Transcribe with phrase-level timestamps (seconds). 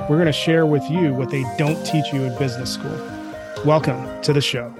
[0.00, 2.96] We're going to share with you what they don't teach you in business school.
[3.64, 4.72] Welcome to the show.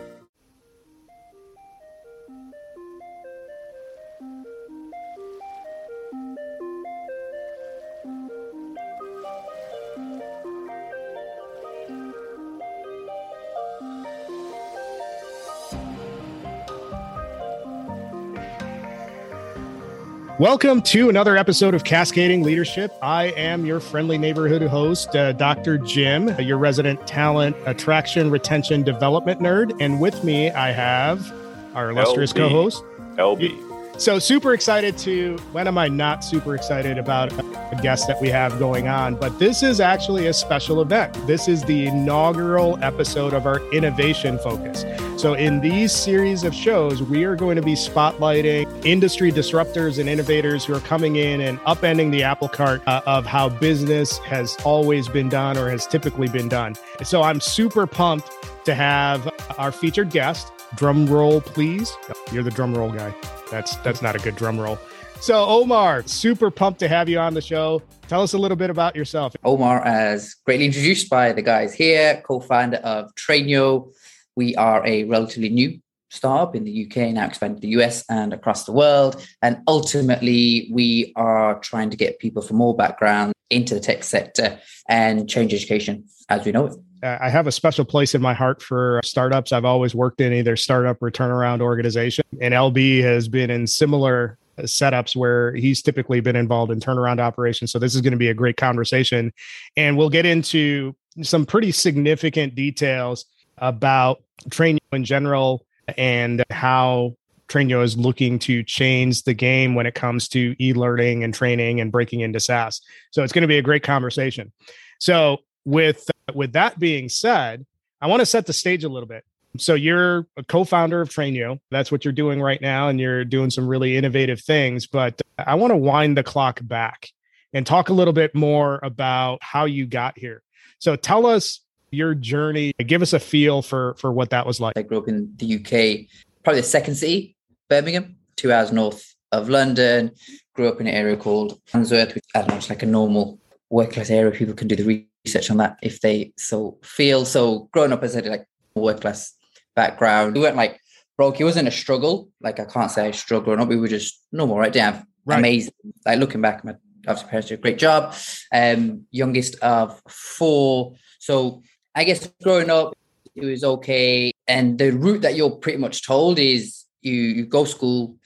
[20.38, 22.92] Welcome to another episode of Cascading Leadership.
[23.00, 25.78] I am your friendly neighborhood host, uh, Dr.
[25.78, 29.74] Jim, your resident talent attraction, retention, development nerd.
[29.80, 31.32] And with me, I have
[31.74, 32.84] our illustrious co host,
[33.14, 33.65] LB.
[33.98, 38.28] So, super excited to, when am I not super excited about a guest that we
[38.28, 39.14] have going on?
[39.14, 41.14] But this is actually a special event.
[41.26, 44.84] This is the inaugural episode of our innovation focus.
[45.18, 50.10] So, in these series of shows, we are going to be spotlighting industry disruptors and
[50.10, 54.58] innovators who are coming in and upending the apple cart uh, of how business has
[54.62, 56.74] always been done or has typically been done.
[57.02, 58.30] So, I'm super pumped
[58.66, 60.52] to have our featured guest.
[60.74, 61.96] Drum roll, please.
[62.30, 63.14] You're the drum roll guy.
[63.50, 64.78] That's that's not a good drum roll.
[65.20, 67.82] So Omar, super pumped to have you on the show.
[68.08, 69.34] Tell us a little bit about yourself.
[69.44, 73.92] Omar, as greatly introduced by the guys here, co-founder of TrainYo.
[74.36, 75.80] We are a relatively new
[76.10, 79.24] startup in the UK, now expanded to the US and across the world.
[79.42, 84.60] And ultimately, we are trying to get people from all backgrounds into the tech sector
[84.88, 86.74] and change education as we know it.
[87.02, 89.52] Uh, I have a special place in my heart for startups.
[89.52, 94.38] I've always worked in either startup or turnaround organization, and LB has been in similar
[94.58, 97.72] uh, setups where he's typically been involved in turnaround operations.
[97.72, 99.32] So this is going to be a great conversation,
[99.76, 103.26] and we'll get into some pretty significant details
[103.58, 107.14] about TrainYo in general and how
[107.48, 111.92] TrainYo is looking to change the game when it comes to e-learning and training and
[111.92, 112.80] breaking into SaaS.
[113.12, 114.52] So it's going to be a great conversation.
[114.98, 117.66] So with with that being said,
[118.00, 119.24] I want to set the stage a little bit.
[119.58, 121.58] So you're a co-founder of TrainYo.
[121.70, 124.86] That's what you're doing right now, and you're doing some really innovative things.
[124.86, 127.08] But I want to wind the clock back
[127.52, 130.42] and talk a little bit more about how you got here.
[130.78, 131.60] So tell us
[131.90, 132.72] your journey.
[132.86, 134.76] Give us a feel for for what that was like.
[134.76, 136.06] I grew up in the UK,
[136.44, 137.36] probably the second city,
[137.70, 140.12] Birmingham, two hours north of London.
[140.54, 143.40] Grew up in an area called Handsworth, which I don't know, it's like a normal
[143.70, 144.30] work class area.
[144.32, 147.24] People can do the research on that if they so feel.
[147.24, 149.34] So growing up as a like work class
[149.74, 150.80] background, we weren't like
[151.16, 151.40] broke.
[151.40, 152.30] It wasn't a struggle.
[152.40, 153.68] Like I can't say I struggled or not.
[153.68, 154.72] We were just normal, right?
[154.72, 155.38] Damn, right.
[155.38, 155.74] amazing.
[156.04, 156.74] Like looking back, my
[157.08, 158.14] obviously parents did a great job.
[158.52, 160.94] Um, youngest of four.
[161.18, 161.62] So
[161.94, 162.96] I guess growing up,
[163.34, 164.32] it was okay.
[164.46, 168.16] And the route that you're pretty much told is you you go school,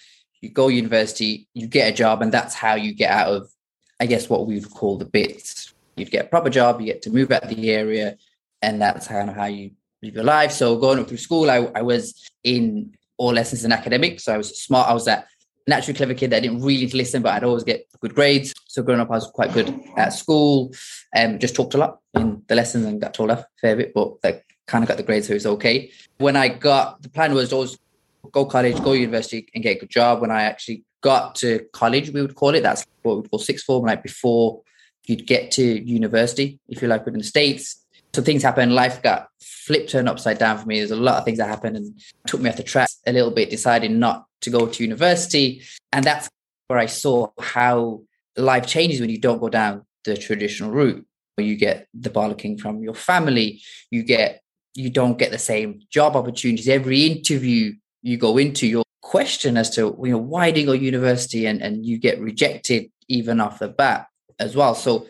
[0.42, 3.50] you go university, you get a job, and that's how you get out of,
[3.98, 7.02] I guess, what we would call the bits you'd get a proper job, you get
[7.02, 8.16] to move out the area,
[8.62, 9.72] and that's kind of how you
[10.02, 10.52] live your life.
[10.52, 14.24] So going up through school, I, I was in all lessons in academics.
[14.24, 14.88] So I was smart.
[14.88, 15.28] I was that
[15.66, 18.54] naturally clever kid that didn't really listen, but I'd always get good grades.
[18.66, 20.72] So growing up, I was quite good at school
[21.14, 23.76] and um, just talked a lot in the lessons and got told off a fair
[23.76, 25.90] bit, but like kind of got the grades, so it was okay.
[26.18, 27.78] When I got the plan was always
[28.32, 30.20] go college, go university, and get a good job.
[30.20, 32.62] When I actually got to college, we would call it.
[32.62, 34.62] That's what we call sixth form, like before
[35.10, 37.84] you'd get to university, if you like, within the States.
[38.14, 40.78] So things happened, life got flipped turned upside down for me.
[40.78, 43.30] There's a lot of things that happened and took me off the track a little
[43.30, 45.62] bit, deciding not to go to university.
[45.92, 46.28] And that's
[46.66, 48.02] where I saw how
[48.36, 51.06] life changes when you don't go down the traditional route.
[51.36, 54.42] Where you get the bollocking from your family, you get
[54.74, 56.68] you don't get the same job opportunities.
[56.68, 60.72] Every interview you go into, your question as to you know why did you go
[60.72, 64.06] university and, and you get rejected even off the bat
[64.40, 64.74] as well.
[64.74, 65.06] So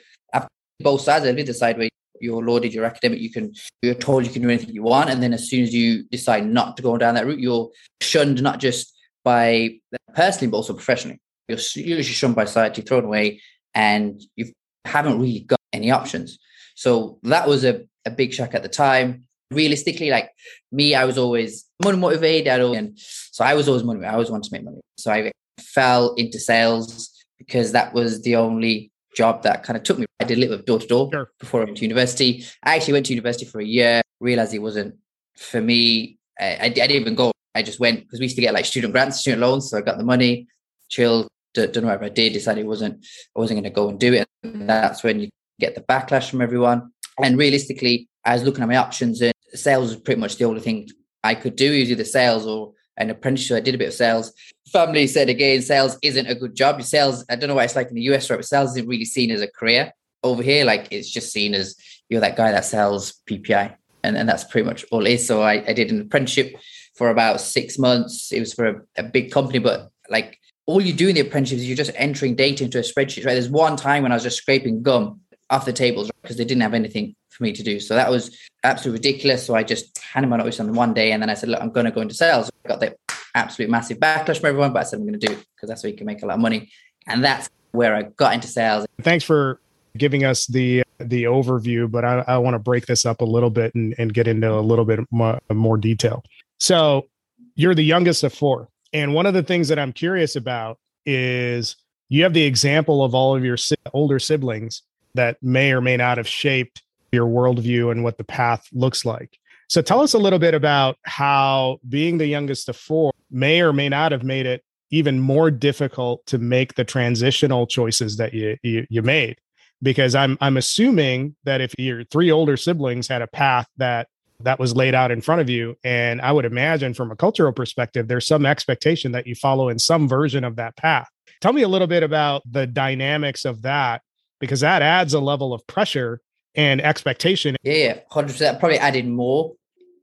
[0.81, 1.89] both sides, be the side where
[2.21, 5.23] you're loaded, you're academic, you can you're told you can do anything you want, and
[5.23, 8.61] then as soon as you decide not to go down that route, you're shunned not
[8.61, 8.93] just
[9.25, 9.71] by
[10.15, 11.19] personally but also professionally.
[11.49, 13.41] You're usually shunned by society, thrown away,
[13.75, 14.53] and you
[14.85, 16.39] haven't really got any options.
[16.75, 19.25] So that was a, a big shock at the time.
[19.51, 20.31] Realistically, like
[20.71, 24.05] me, I was always money motivated, and so I was always money.
[24.05, 24.81] I always wanted to make money.
[24.97, 29.99] So I fell into sales because that was the only job that kind of took
[29.99, 30.07] me.
[30.21, 32.45] I did a little bit door to door before I went to university.
[32.63, 34.97] I actually went to university for a year, realized it wasn't
[35.37, 36.19] for me.
[36.39, 37.33] I, I, I didn't even go.
[37.55, 39.71] I just went because we used to get like student grants, student loans.
[39.71, 40.47] So I got the money,
[40.89, 43.05] chilled, don't know what I did, decided it wasn't,
[43.37, 44.29] I wasn't going to go and do it.
[44.43, 45.29] And that's when you
[45.59, 46.93] get the backlash from everyone.
[47.23, 50.61] And realistically, I was looking at my options and sales was pretty much the only
[50.61, 50.89] thing
[51.25, 51.73] I could do.
[51.73, 53.57] Is either sales or an apprenticeship.
[53.57, 54.33] I did a bit of sales.
[54.73, 56.83] Family said again, sales isn't a good job.
[56.83, 58.37] Sales, I don't know why it's like in the US, right?
[58.37, 60.65] But sales isn't really seen as a career over here.
[60.65, 61.77] Like it's just seen as
[62.09, 63.75] you're that guy that sells PPI.
[64.03, 65.27] And, and that's pretty much all it is.
[65.27, 66.55] So I, I did an apprenticeship
[66.95, 68.33] for about six months.
[68.33, 71.59] It was for a, a big company, but like all you do in the apprenticeship
[71.59, 73.35] is you're just entering data into a spreadsheet, right?
[73.35, 75.21] There's one time when I was just scraping gum
[75.51, 77.81] off the tables because they didn't have anything for me to do.
[77.81, 79.45] So that was absolutely ridiculous.
[79.45, 81.73] So I just handed my notice on one day and then I said, look, I'm
[81.73, 82.51] going to go into sales.
[82.65, 82.95] I got the
[83.35, 85.83] absolute massive backlash from everyone, but I said, I'm going to do it because that's
[85.83, 86.71] where you can make a lot of money.
[87.07, 88.87] And that's where I got into sales.
[89.03, 89.61] Thanks for
[89.97, 93.51] giving us the the overview, but I, I want to break this up a little
[93.51, 96.23] bit and, and get into a little bit more, more detail.
[96.59, 97.09] So
[97.55, 98.69] you're the youngest of four.
[98.93, 101.77] And one of the things that I'm curious about is
[102.11, 103.57] you have the example of all of your
[103.95, 104.83] older siblings
[105.15, 106.83] that may or may not have shaped
[107.13, 109.39] your worldview and what the path looks like.
[109.71, 113.73] So tell us a little bit about how being the youngest of four may or
[113.73, 118.57] may not have made it even more difficult to make the transitional choices that you,
[118.65, 119.39] you, you made.
[119.81, 124.09] Because I'm I'm assuming that if your three older siblings had a path that
[124.41, 127.53] that was laid out in front of you, and I would imagine from a cultural
[127.53, 131.09] perspective, there's some expectation that you follow in some version of that path.
[131.41, 134.03] Tell me a little bit about the dynamics of that,
[134.41, 136.21] because that adds a level of pressure
[136.57, 137.55] and expectation.
[137.63, 138.59] Yeah, hundred percent.
[138.59, 139.55] Probably added more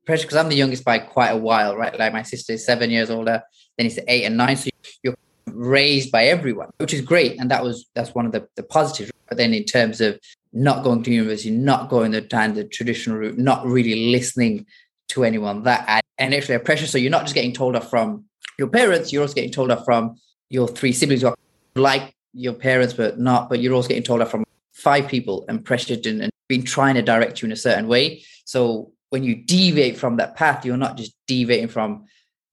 [0.07, 1.98] pressure because I'm the youngest by quite a while, right?
[2.00, 3.44] Like my sister is seven years older,
[3.77, 4.56] then it's eight and nine.
[4.56, 4.69] So
[5.04, 5.15] you're
[5.45, 9.12] raised by everyone, which is great, and that was that's one of the the positives.
[9.27, 10.19] But then in terms of
[10.54, 14.65] not going to university, not going the down the traditional route, not really listening
[15.09, 16.88] to anyone, that add an extra pressure.
[16.88, 18.25] So you're not just getting told off from
[18.57, 20.15] your parents, you're also getting told off from
[20.50, 21.36] your three siblings who are
[21.75, 23.50] like your parents, but not.
[23.50, 26.95] But you're also getting told off from five people and pressured and, and been trying
[26.95, 28.24] to direct you in a certain way.
[28.45, 32.06] So when you deviate from that path, you're not just deviating from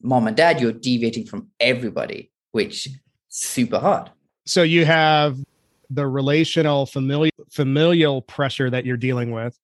[0.02, 2.88] mom and dad, you're deviating from everybody, which
[3.28, 4.10] super hard.
[4.46, 5.38] So you have
[5.90, 9.58] the relational familial familial pressure that you're dealing with,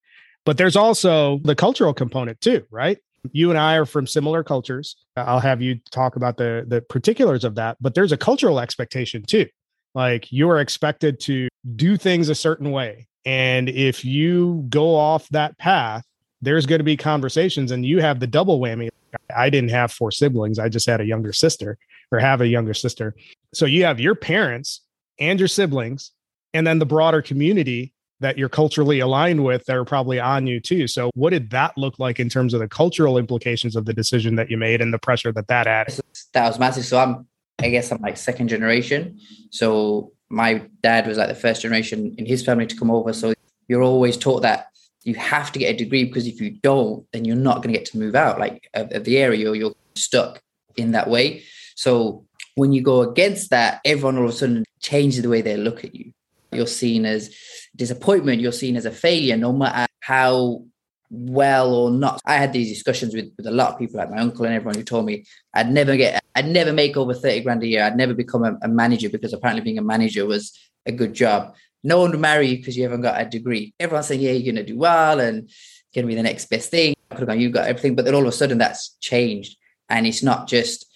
[0.44, 2.98] but there's also the cultural component too, right?
[3.32, 4.96] You and I are from similar cultures.
[5.16, 9.22] I'll have you talk about the the particulars of that, but there's a cultural expectation
[9.22, 9.46] too.
[9.94, 15.28] Like you are expected to do things a certain way and if you go off
[15.30, 16.04] that path,
[16.42, 18.88] there's going to be conversations, and you have the double whammy.
[19.36, 21.78] I didn't have four siblings, I just had a younger sister
[22.12, 23.14] or have a younger sister.
[23.54, 24.80] So you have your parents
[25.18, 26.12] and your siblings,
[26.54, 30.60] and then the broader community that you're culturally aligned with that are probably on you
[30.60, 30.86] too.
[30.86, 34.36] So, what did that look like in terms of the cultural implications of the decision
[34.36, 35.98] that you made and the pressure that that added?
[36.32, 36.84] That was massive.
[36.84, 37.26] So, I'm,
[37.58, 39.18] I guess, I'm like second generation.
[39.50, 43.12] So, my dad was like the first generation in his family to come over.
[43.12, 43.34] So
[43.68, 44.68] you're always taught that
[45.02, 47.78] you have to get a degree because if you don't, then you're not going to
[47.78, 49.38] get to move out like of, of the area.
[49.38, 50.42] You're, you're stuck
[50.76, 51.42] in that way.
[51.74, 55.56] So when you go against that, everyone all of a sudden changes the way they
[55.56, 56.12] look at you.
[56.52, 57.34] You're seen as
[57.74, 58.40] disappointment.
[58.40, 60.64] You're seen as a failure, no matter how
[61.10, 62.20] well or not.
[62.24, 64.76] I had these discussions with, with a lot of people, like my uncle and everyone
[64.76, 67.84] who told me I'd never get, I'd never make over 30 grand a year.
[67.84, 71.54] I'd never become a, a manager because apparently being a manager was a good job.
[71.82, 73.74] No one would marry you because you haven't got a degree.
[73.80, 75.48] Everyone's saying, yeah, you're going to do well and
[75.94, 76.94] going to be the next best thing.
[77.18, 77.94] You've got everything.
[77.94, 79.56] But then all of a sudden that's changed.
[79.88, 80.86] And it's not just,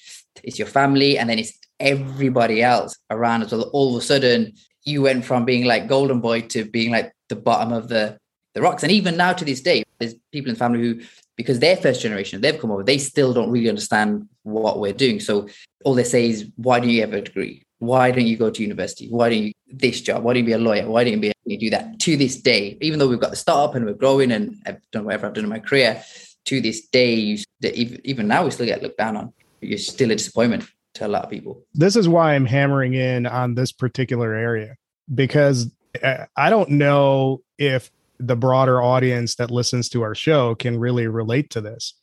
[0.42, 3.70] it's your family and then it's everybody else around as well.
[3.72, 4.52] All of a sudden
[4.84, 8.18] you went from being like golden boy to being like the bottom of the
[8.54, 8.82] the rocks.
[8.82, 11.00] And even now to this day, there's people in the family who,
[11.36, 15.20] because they're first generation, they've come over, they still don't really understand what we're doing.
[15.20, 15.48] So
[15.84, 17.64] all they say is, why do you have a degree?
[17.78, 19.08] Why don't you go to university?
[19.08, 20.23] Why don't you this job?
[20.23, 20.88] Why don't you be a lawyer?
[20.88, 22.00] Why don't you you do that?
[22.00, 25.04] To this day, even though we've got the startup and we're growing and I've done
[25.04, 26.02] whatever I've done in my career,
[26.47, 29.33] to this day, you, even now we still get looked down on.
[29.61, 31.64] You're still a disappointment to a lot of people.
[31.75, 34.76] This is why I'm hammering in on this particular area
[35.12, 35.71] because
[36.02, 41.07] uh, I don't know if the broader audience that listens to our show can really
[41.07, 41.95] relate to this.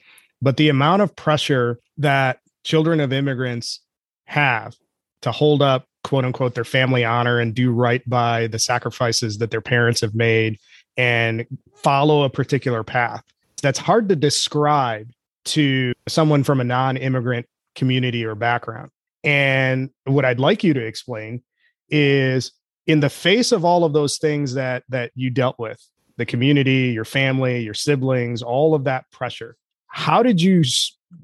[0.41, 3.79] But the amount of pressure that children of immigrants
[4.25, 4.75] have
[5.21, 9.51] to hold up, quote unquote, their family honor and do right by the sacrifices that
[9.51, 10.57] their parents have made
[10.97, 13.23] and follow a particular path.
[13.61, 15.11] That's hard to describe
[15.45, 18.91] to someone from a non immigrant community or background.
[19.23, 21.43] And what I'd like you to explain
[21.89, 22.51] is
[22.87, 25.81] in the face of all of those things that that you dealt with,
[26.17, 29.55] the community, your family, your siblings, all of that pressure,
[29.87, 30.63] how did you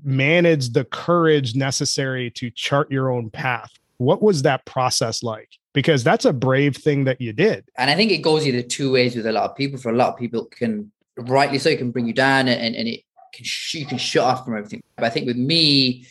[0.03, 3.71] manage the courage necessary to chart your own path?
[3.97, 5.49] What was that process like?
[5.73, 7.65] Because that's a brave thing that you did.
[7.77, 9.79] And I think it goes either two ways with a lot of people.
[9.79, 12.87] For a lot of people, can rightly so, it can bring you down and, and
[12.87, 14.83] it can you can shut off from everything.
[14.95, 16.05] But I think with me,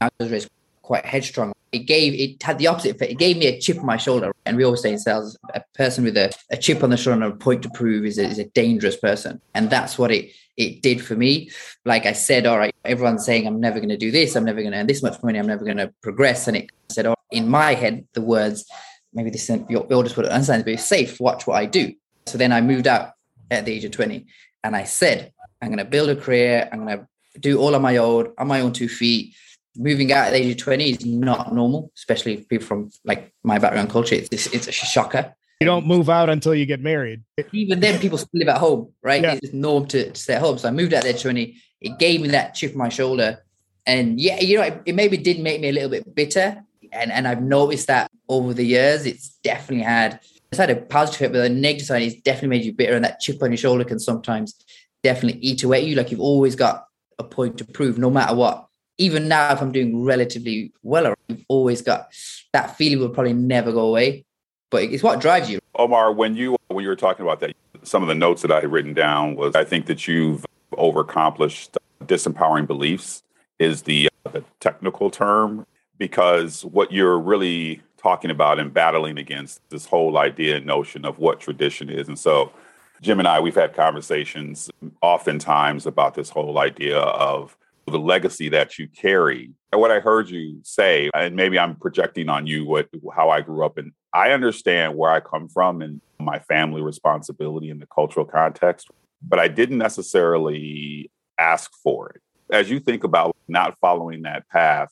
[0.00, 0.50] I was raised
[0.82, 1.52] quite headstrong.
[1.72, 3.12] It gave it had the opposite effect.
[3.12, 4.32] It gave me a chip on my shoulder.
[4.46, 7.24] And we always say in sales, a person with a, a chip on the shoulder
[7.24, 9.40] and a point to prove is a, is a dangerous person.
[9.54, 11.50] And that's what it it did for me.
[11.84, 14.60] Like I said, all right, everyone's saying I'm never going to do this, I'm never
[14.60, 16.48] going to earn this much money, I'm never going to progress.
[16.48, 18.66] And it said, oh, in my head, the words,
[19.12, 21.92] maybe this your eldest would understand, but it's safe, watch what I do.
[22.26, 23.12] So then I moved out
[23.50, 24.26] at the age of 20
[24.64, 27.06] and I said, I'm going to build a career, I'm going to
[27.38, 29.34] do all on my own, on my own two feet.
[29.78, 33.58] Moving out at the age of 20 is not normal, especially people from like my
[33.58, 34.14] background culture.
[34.14, 35.34] It's, it's a shocker.
[35.60, 37.22] You don't move out until you get married.
[37.52, 39.22] Even then, people still live at home, right?
[39.22, 39.38] Yeah.
[39.42, 40.58] It's norm to, to stay at home.
[40.58, 41.56] So I moved out there 20.
[41.80, 43.42] It gave me that chip on my shoulder.
[43.86, 46.62] And yeah, you know, it, it maybe did make me a little bit bitter.
[46.92, 51.20] And, and I've noticed that over the years, it's definitely had it's had a positive
[51.20, 52.94] effect, but the negative side is definitely made you bitter.
[52.94, 54.54] And that chip on your shoulder can sometimes
[55.02, 55.96] definitely eat away at you.
[55.96, 56.86] Like you've always got
[57.18, 58.66] a point to prove, no matter what.
[58.98, 62.06] Even now, if I'm doing relatively well, you've always got
[62.52, 64.24] that feeling will probably never go away
[64.70, 65.58] but it's what drives you.
[65.76, 68.60] Omar, when you when you were talking about that, some of the notes that I
[68.60, 73.22] had written down was I think that you've overaccomplished disempowering beliefs
[73.58, 75.66] is the, uh, the technical term
[75.98, 81.18] because what you're really talking about and battling against this whole idea and notion of
[81.18, 82.08] what tradition is.
[82.08, 82.52] And so
[83.00, 84.70] Jim and I, we've had conversations
[85.02, 89.50] oftentimes about this whole idea of the legacy that you carry.
[89.72, 93.40] And what I heard you say, and maybe I'm projecting on you what how I
[93.40, 97.86] grew up and I understand where I come from and my family responsibility in the
[97.86, 98.88] cultural context,
[99.22, 102.22] but I didn't necessarily ask for it.
[102.50, 104.88] As you think about not following that path,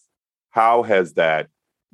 [0.54, 1.48] how has that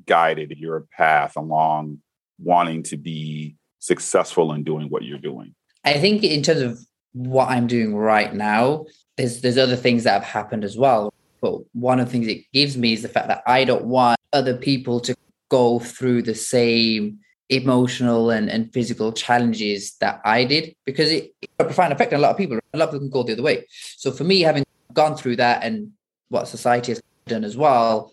[0.07, 1.99] guided your path along
[2.39, 5.55] wanting to be successful in doing what you're doing?
[5.85, 6.79] I think in terms of
[7.13, 8.85] what I'm doing right now,
[9.17, 11.13] there's there's other things that have happened as well.
[11.41, 14.21] But one of the things it gives me is the fact that I don't want
[14.35, 15.17] other people to
[15.49, 21.49] go through the same emotional and, and physical challenges that I did because it, it
[21.59, 22.59] a profound effect on a lot of people.
[22.75, 23.67] A lot of people can go the other way.
[23.97, 25.93] So for me, having gone through that and
[26.29, 28.13] what society has done as well,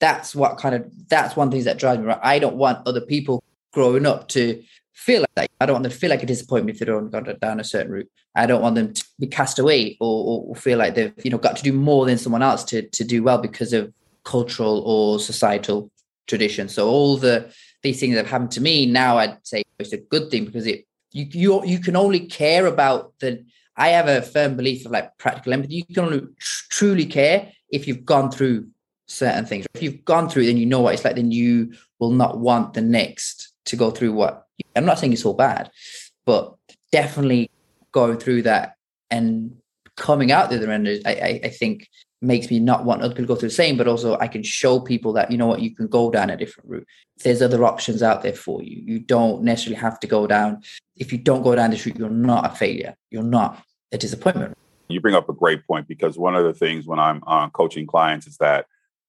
[0.00, 2.06] that's what kind of that's one thing that drives me.
[2.06, 2.20] Right?
[2.22, 4.62] I don't want other people growing up to
[4.92, 5.50] feel like that.
[5.60, 7.64] I don't want them to feel like a disappointment if they don't go down a
[7.64, 8.10] certain route.
[8.34, 11.38] I don't want them to be cast away or, or feel like they've you know
[11.38, 13.92] got to do more than someone else to to do well because of
[14.24, 15.90] cultural or societal
[16.26, 16.68] tradition.
[16.68, 17.52] So all the
[17.82, 20.66] these things that have happened to me now, I'd say it's a good thing because
[20.66, 23.44] it you you you can only care about the.
[23.76, 25.76] I have a firm belief of like practical empathy.
[25.76, 28.66] You can only tr- truly care if you've gone through
[29.08, 29.66] certain things.
[29.74, 31.16] If you've gone through, then you know what it's like.
[31.16, 34.44] Then you will not want the next to go through what.
[34.76, 35.70] I'm not saying it's all bad,
[36.26, 36.54] but
[36.92, 37.50] definitely
[37.92, 38.74] going through that
[39.10, 39.56] and
[39.96, 40.88] coming out the other end.
[41.06, 41.88] I, I, I think
[42.20, 44.42] makes me not want other people to go through the same, but also I can
[44.42, 46.86] show people that, you know what, you can go down a different route.
[47.22, 48.82] There's other options out there for you.
[48.84, 50.62] You don't necessarily have to go down.
[50.96, 52.96] If you don't go down this route, you're not a failure.
[53.10, 53.62] You're not
[53.92, 54.56] a disappointment.
[54.88, 57.86] You bring up a great point because one of the things when I'm uh, coaching
[57.86, 58.66] clients is that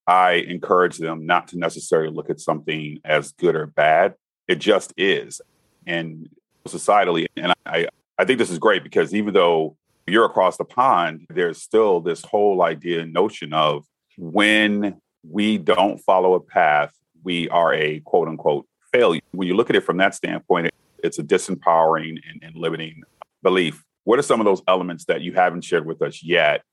[0.09, 4.15] I encourage them not to necessarily look at something as good or bad.
[4.47, 5.39] It just is.
[5.85, 6.27] And
[6.67, 11.27] societally, and I, I think this is great because even though you're across the pond,
[11.29, 13.85] there's still this whole idea notion of
[14.17, 16.91] when we don't follow a path,
[17.23, 19.21] we are a quote unquote failure.
[19.29, 20.71] When you look at it from that standpoint,
[21.03, 23.03] it's a disempowering and, and limiting
[23.43, 23.83] belief.
[24.05, 26.63] What are some of those elements that you haven't shared with us yet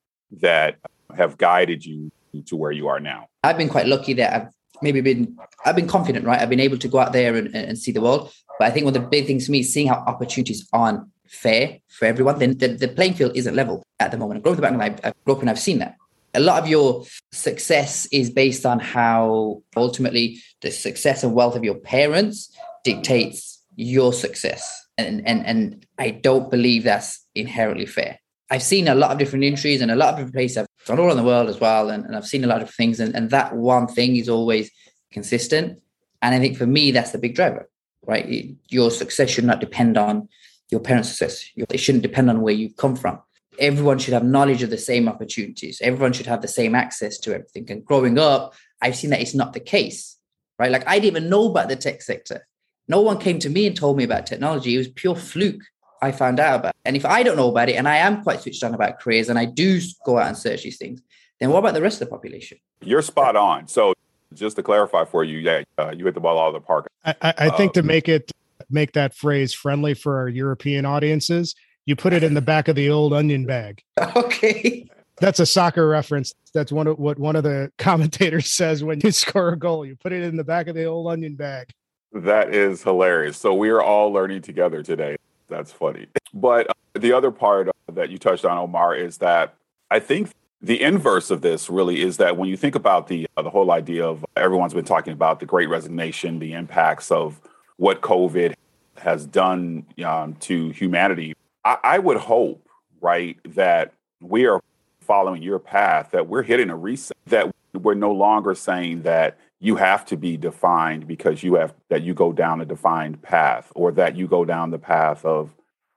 [0.40, 0.76] that
[1.14, 2.10] have guided you
[2.42, 3.28] to where you are now?
[3.42, 4.48] I've been quite lucky that I've
[4.82, 6.40] maybe been I've been confident, right?
[6.40, 8.32] I've been able to go out there and, and see the world.
[8.58, 11.06] But I think one of the big things for me is seeing how opportunities aren't
[11.28, 14.42] fair for everyone, then the, the playing field isn't level at the moment.
[14.42, 15.96] Growth background, I've, I've grown up and I've seen that.
[16.34, 21.64] A lot of your success is based on how ultimately the success and wealth of
[21.64, 24.86] your parents dictates your success.
[24.98, 28.18] And, and, and I don't believe that's inherently fair.
[28.50, 30.65] I've seen a lot of different industries and a lot of different places.
[30.92, 31.90] I've all around the world as well.
[31.90, 33.00] And, and I've seen a lot of things.
[33.00, 34.70] And, and that one thing is always
[35.12, 35.80] consistent.
[36.22, 37.68] And I think for me, that's the big driver,
[38.06, 38.56] right?
[38.68, 40.28] Your success should not depend on
[40.70, 41.44] your parents' success.
[41.56, 43.20] It shouldn't depend on where you've come from.
[43.58, 45.80] Everyone should have knowledge of the same opportunities.
[45.80, 47.70] Everyone should have the same access to everything.
[47.70, 50.16] And growing up, I've seen that it's not the case,
[50.58, 50.70] right?
[50.70, 52.46] Like I didn't even know about the tech sector
[52.88, 54.74] No one came to me and told me about technology.
[54.74, 55.62] It was pure fluke.
[56.02, 56.74] I found out about.
[56.84, 59.28] And if I don't know about it, and I am quite switched on about careers,
[59.28, 61.00] and I do go out and search these things,
[61.40, 62.58] then what about the rest of the population?
[62.80, 63.68] You're spot on.
[63.68, 63.94] So
[64.34, 66.88] just to clarify for you, yeah, uh, you hit the ball out of the park.
[67.04, 68.30] I, I think to um, make it
[68.70, 72.76] make that phrase friendly for our European audiences, you put it in the back of
[72.76, 73.82] the old onion bag.
[74.16, 74.88] Okay.
[75.18, 76.34] That's a soccer reference.
[76.52, 79.86] That's one of what one of the commentators says when you score a goal.
[79.86, 81.70] You put it in the back of the old onion bag.
[82.12, 83.38] That is hilarious.
[83.38, 85.16] So we are all learning together today.
[85.48, 86.06] That's funny.
[86.34, 89.54] But uh, the other part that you touched on, Omar, is that
[89.90, 93.42] I think the inverse of this really is that when you think about the uh,
[93.42, 97.40] the whole idea of everyone's been talking about the Great Resignation, the impacts of
[97.76, 98.54] what COVID
[98.98, 101.34] has done um, to humanity,
[101.64, 102.66] I, I would hope,
[103.00, 104.62] right, that we are
[105.00, 109.76] following your path, that we're hitting a reset, that we're no longer saying that you
[109.76, 113.90] have to be defined because you have that you go down a defined path or
[113.92, 115.54] that you go down the path of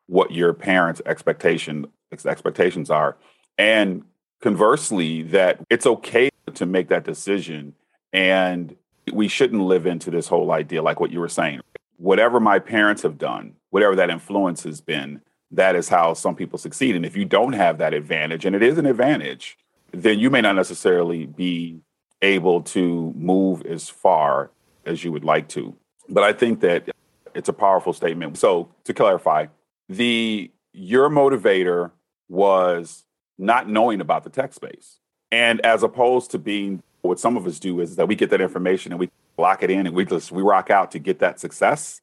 [0.08, 3.18] what your parents expectation expectations are.
[3.58, 4.04] And
[4.42, 7.74] conversely that it's okay to make that decision
[8.13, 8.75] and
[9.12, 11.60] we shouldn't live into this whole idea like what you were saying.
[11.98, 16.60] Whatever my parents have done whatever that influence has been that is how some people
[16.60, 16.96] succeed.
[16.96, 19.58] And if you don't have that advantage and it is an advantage
[19.92, 21.82] then you may not necessarily be
[22.22, 24.52] able to move as far
[24.86, 25.76] as you would like to.
[26.08, 26.90] But I think that
[27.34, 28.38] it's a powerful statement.
[28.38, 29.48] So to clarify,
[29.88, 31.92] the your motivator
[32.28, 33.06] was
[33.38, 35.00] not knowing about the tech space.
[35.32, 38.42] And as opposed to being what some of us do is that we get that
[38.42, 41.40] information and we lock it in and we just we rock out to get that
[41.40, 42.02] success.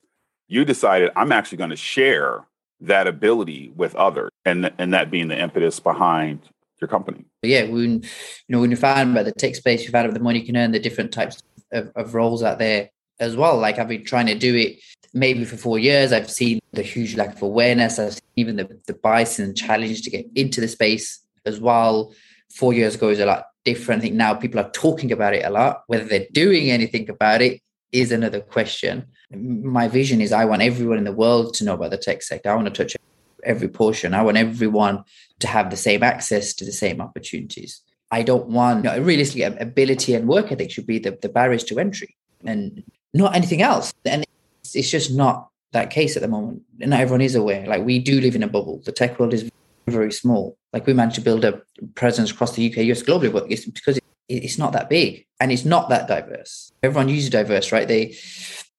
[0.48, 2.44] You decided I'm actually going to share
[2.80, 6.40] that ability with others and and that being the impetus behind
[6.80, 7.24] your company.
[7.42, 8.08] Yeah, when you
[8.48, 10.56] know when you find about the tech space, you find out the money you can
[10.56, 11.42] earn, the different types
[11.72, 13.58] of, of roles out there as well.
[13.58, 14.78] Like I've been trying to do it
[15.14, 16.12] maybe for four years.
[16.12, 17.98] I've seen the huge lack of awareness.
[17.98, 22.14] I've seen even the, the bias and challenge to get into the space as well.
[22.54, 24.00] Four years ago is a lot different.
[24.00, 25.84] I think now people are talking about it a lot.
[25.86, 27.60] Whether they're doing anything about it
[27.92, 29.06] is another question.
[29.30, 32.50] My vision is I want everyone in the world to know about the tech sector.
[32.50, 32.96] I want to touch
[33.42, 34.12] every portion.
[34.12, 35.04] I want everyone
[35.40, 37.82] to have the same access to the same opportunities.
[38.10, 41.64] I don't want you know, realistically ability and work ethic should be the, the barriers
[41.64, 43.92] to entry and not anything else.
[44.04, 44.24] And
[44.62, 46.62] it's, it's just not that case at the moment.
[46.80, 47.66] And not everyone is aware.
[47.66, 48.80] Like we do live in a bubble.
[48.84, 49.50] The tech world is
[49.86, 50.56] very small.
[50.72, 51.60] Like we managed to build a
[51.94, 55.50] presence across the UK, US globally, but it's because it, it's not that big and
[55.50, 56.72] it's not that diverse.
[56.82, 57.88] Everyone uses diverse, right?
[57.88, 58.16] They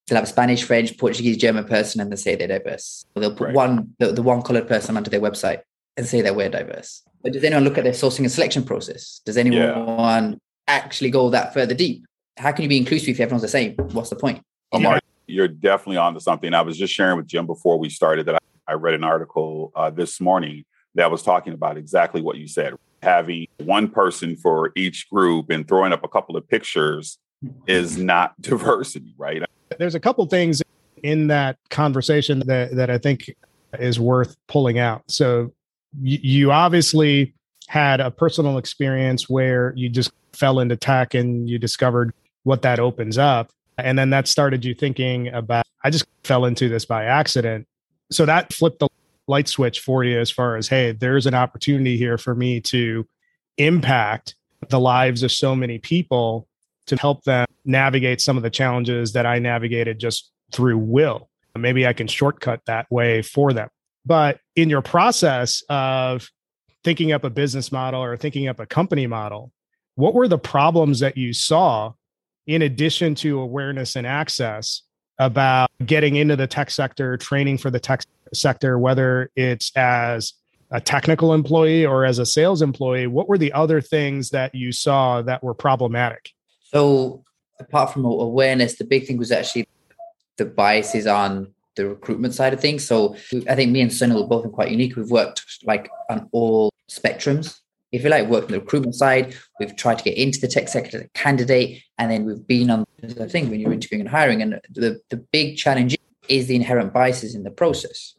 [0.08, 3.06] they'll have a Spanish, French, Portuguese, German person, and they say they're diverse.
[3.13, 3.56] Or they'll put right.
[3.56, 5.62] one the, the one colored person onto their website
[5.98, 7.04] and say that we're diverse.
[7.24, 9.20] But does anyone look at their sourcing and selection process?
[9.26, 10.38] Does anyone yeah.
[10.68, 12.06] actually go that further deep?
[12.38, 13.74] How can you be inclusive if everyone's the same?
[13.92, 14.42] What's the point?
[14.72, 16.54] Omar, you're definitely on to something.
[16.54, 19.72] I was just sharing with Jim before we started that I, I read an article
[19.76, 20.64] uh, this morning
[20.96, 22.76] that was talking about exactly what you said.
[23.02, 27.18] Having one person for each group and throwing up a couple of pictures
[27.66, 29.44] is not diversity, right?
[29.80, 30.62] There's a couple things
[31.04, 33.36] in that conversation that, that I think
[33.80, 35.04] is worth pulling out.
[35.08, 35.54] So
[36.02, 37.34] you, obviously
[37.67, 42.80] had a personal experience where you just fell into tech and you discovered what that
[42.80, 43.52] opens up.
[43.78, 47.67] And then that started you thinking about, I just fell into this by accident.
[48.12, 48.88] So that flipped the
[49.28, 53.06] light switch for you as far as, hey, there's an opportunity here for me to
[53.58, 54.36] impact
[54.69, 56.47] the lives of so many people
[56.88, 61.30] to help them navigate some of the challenges that I navigated just through will.
[61.56, 63.69] Maybe I can shortcut that way for them.
[64.08, 66.32] But in your process of
[66.86, 69.52] thinking up a business model or thinking up a company model,
[69.96, 71.91] what were the problems that you saw
[72.46, 74.84] in addition to awareness and access
[75.20, 80.34] about getting into the tech sector, training for the tech sector, whether it's as
[80.72, 83.08] a technical employee or as a sales employee?
[83.08, 86.32] What were the other things that you saw that were problematic?
[86.62, 87.26] So,
[87.60, 89.67] apart from awareness, the big thing was actually
[90.38, 92.86] the biases on the recruitment side of things.
[92.86, 93.16] So
[93.50, 94.96] I think me and Sunil are both quite unique.
[94.96, 97.60] We've worked like on all spectrums.
[97.94, 100.68] If you like, worked on the recruitment side, we've tried to get into the tech
[100.68, 104.10] sector as a candidate, and then we've been on the thing when you're interviewing and
[104.10, 104.42] hiring.
[104.42, 108.16] And the, the big challenge is the inherent biases in the process.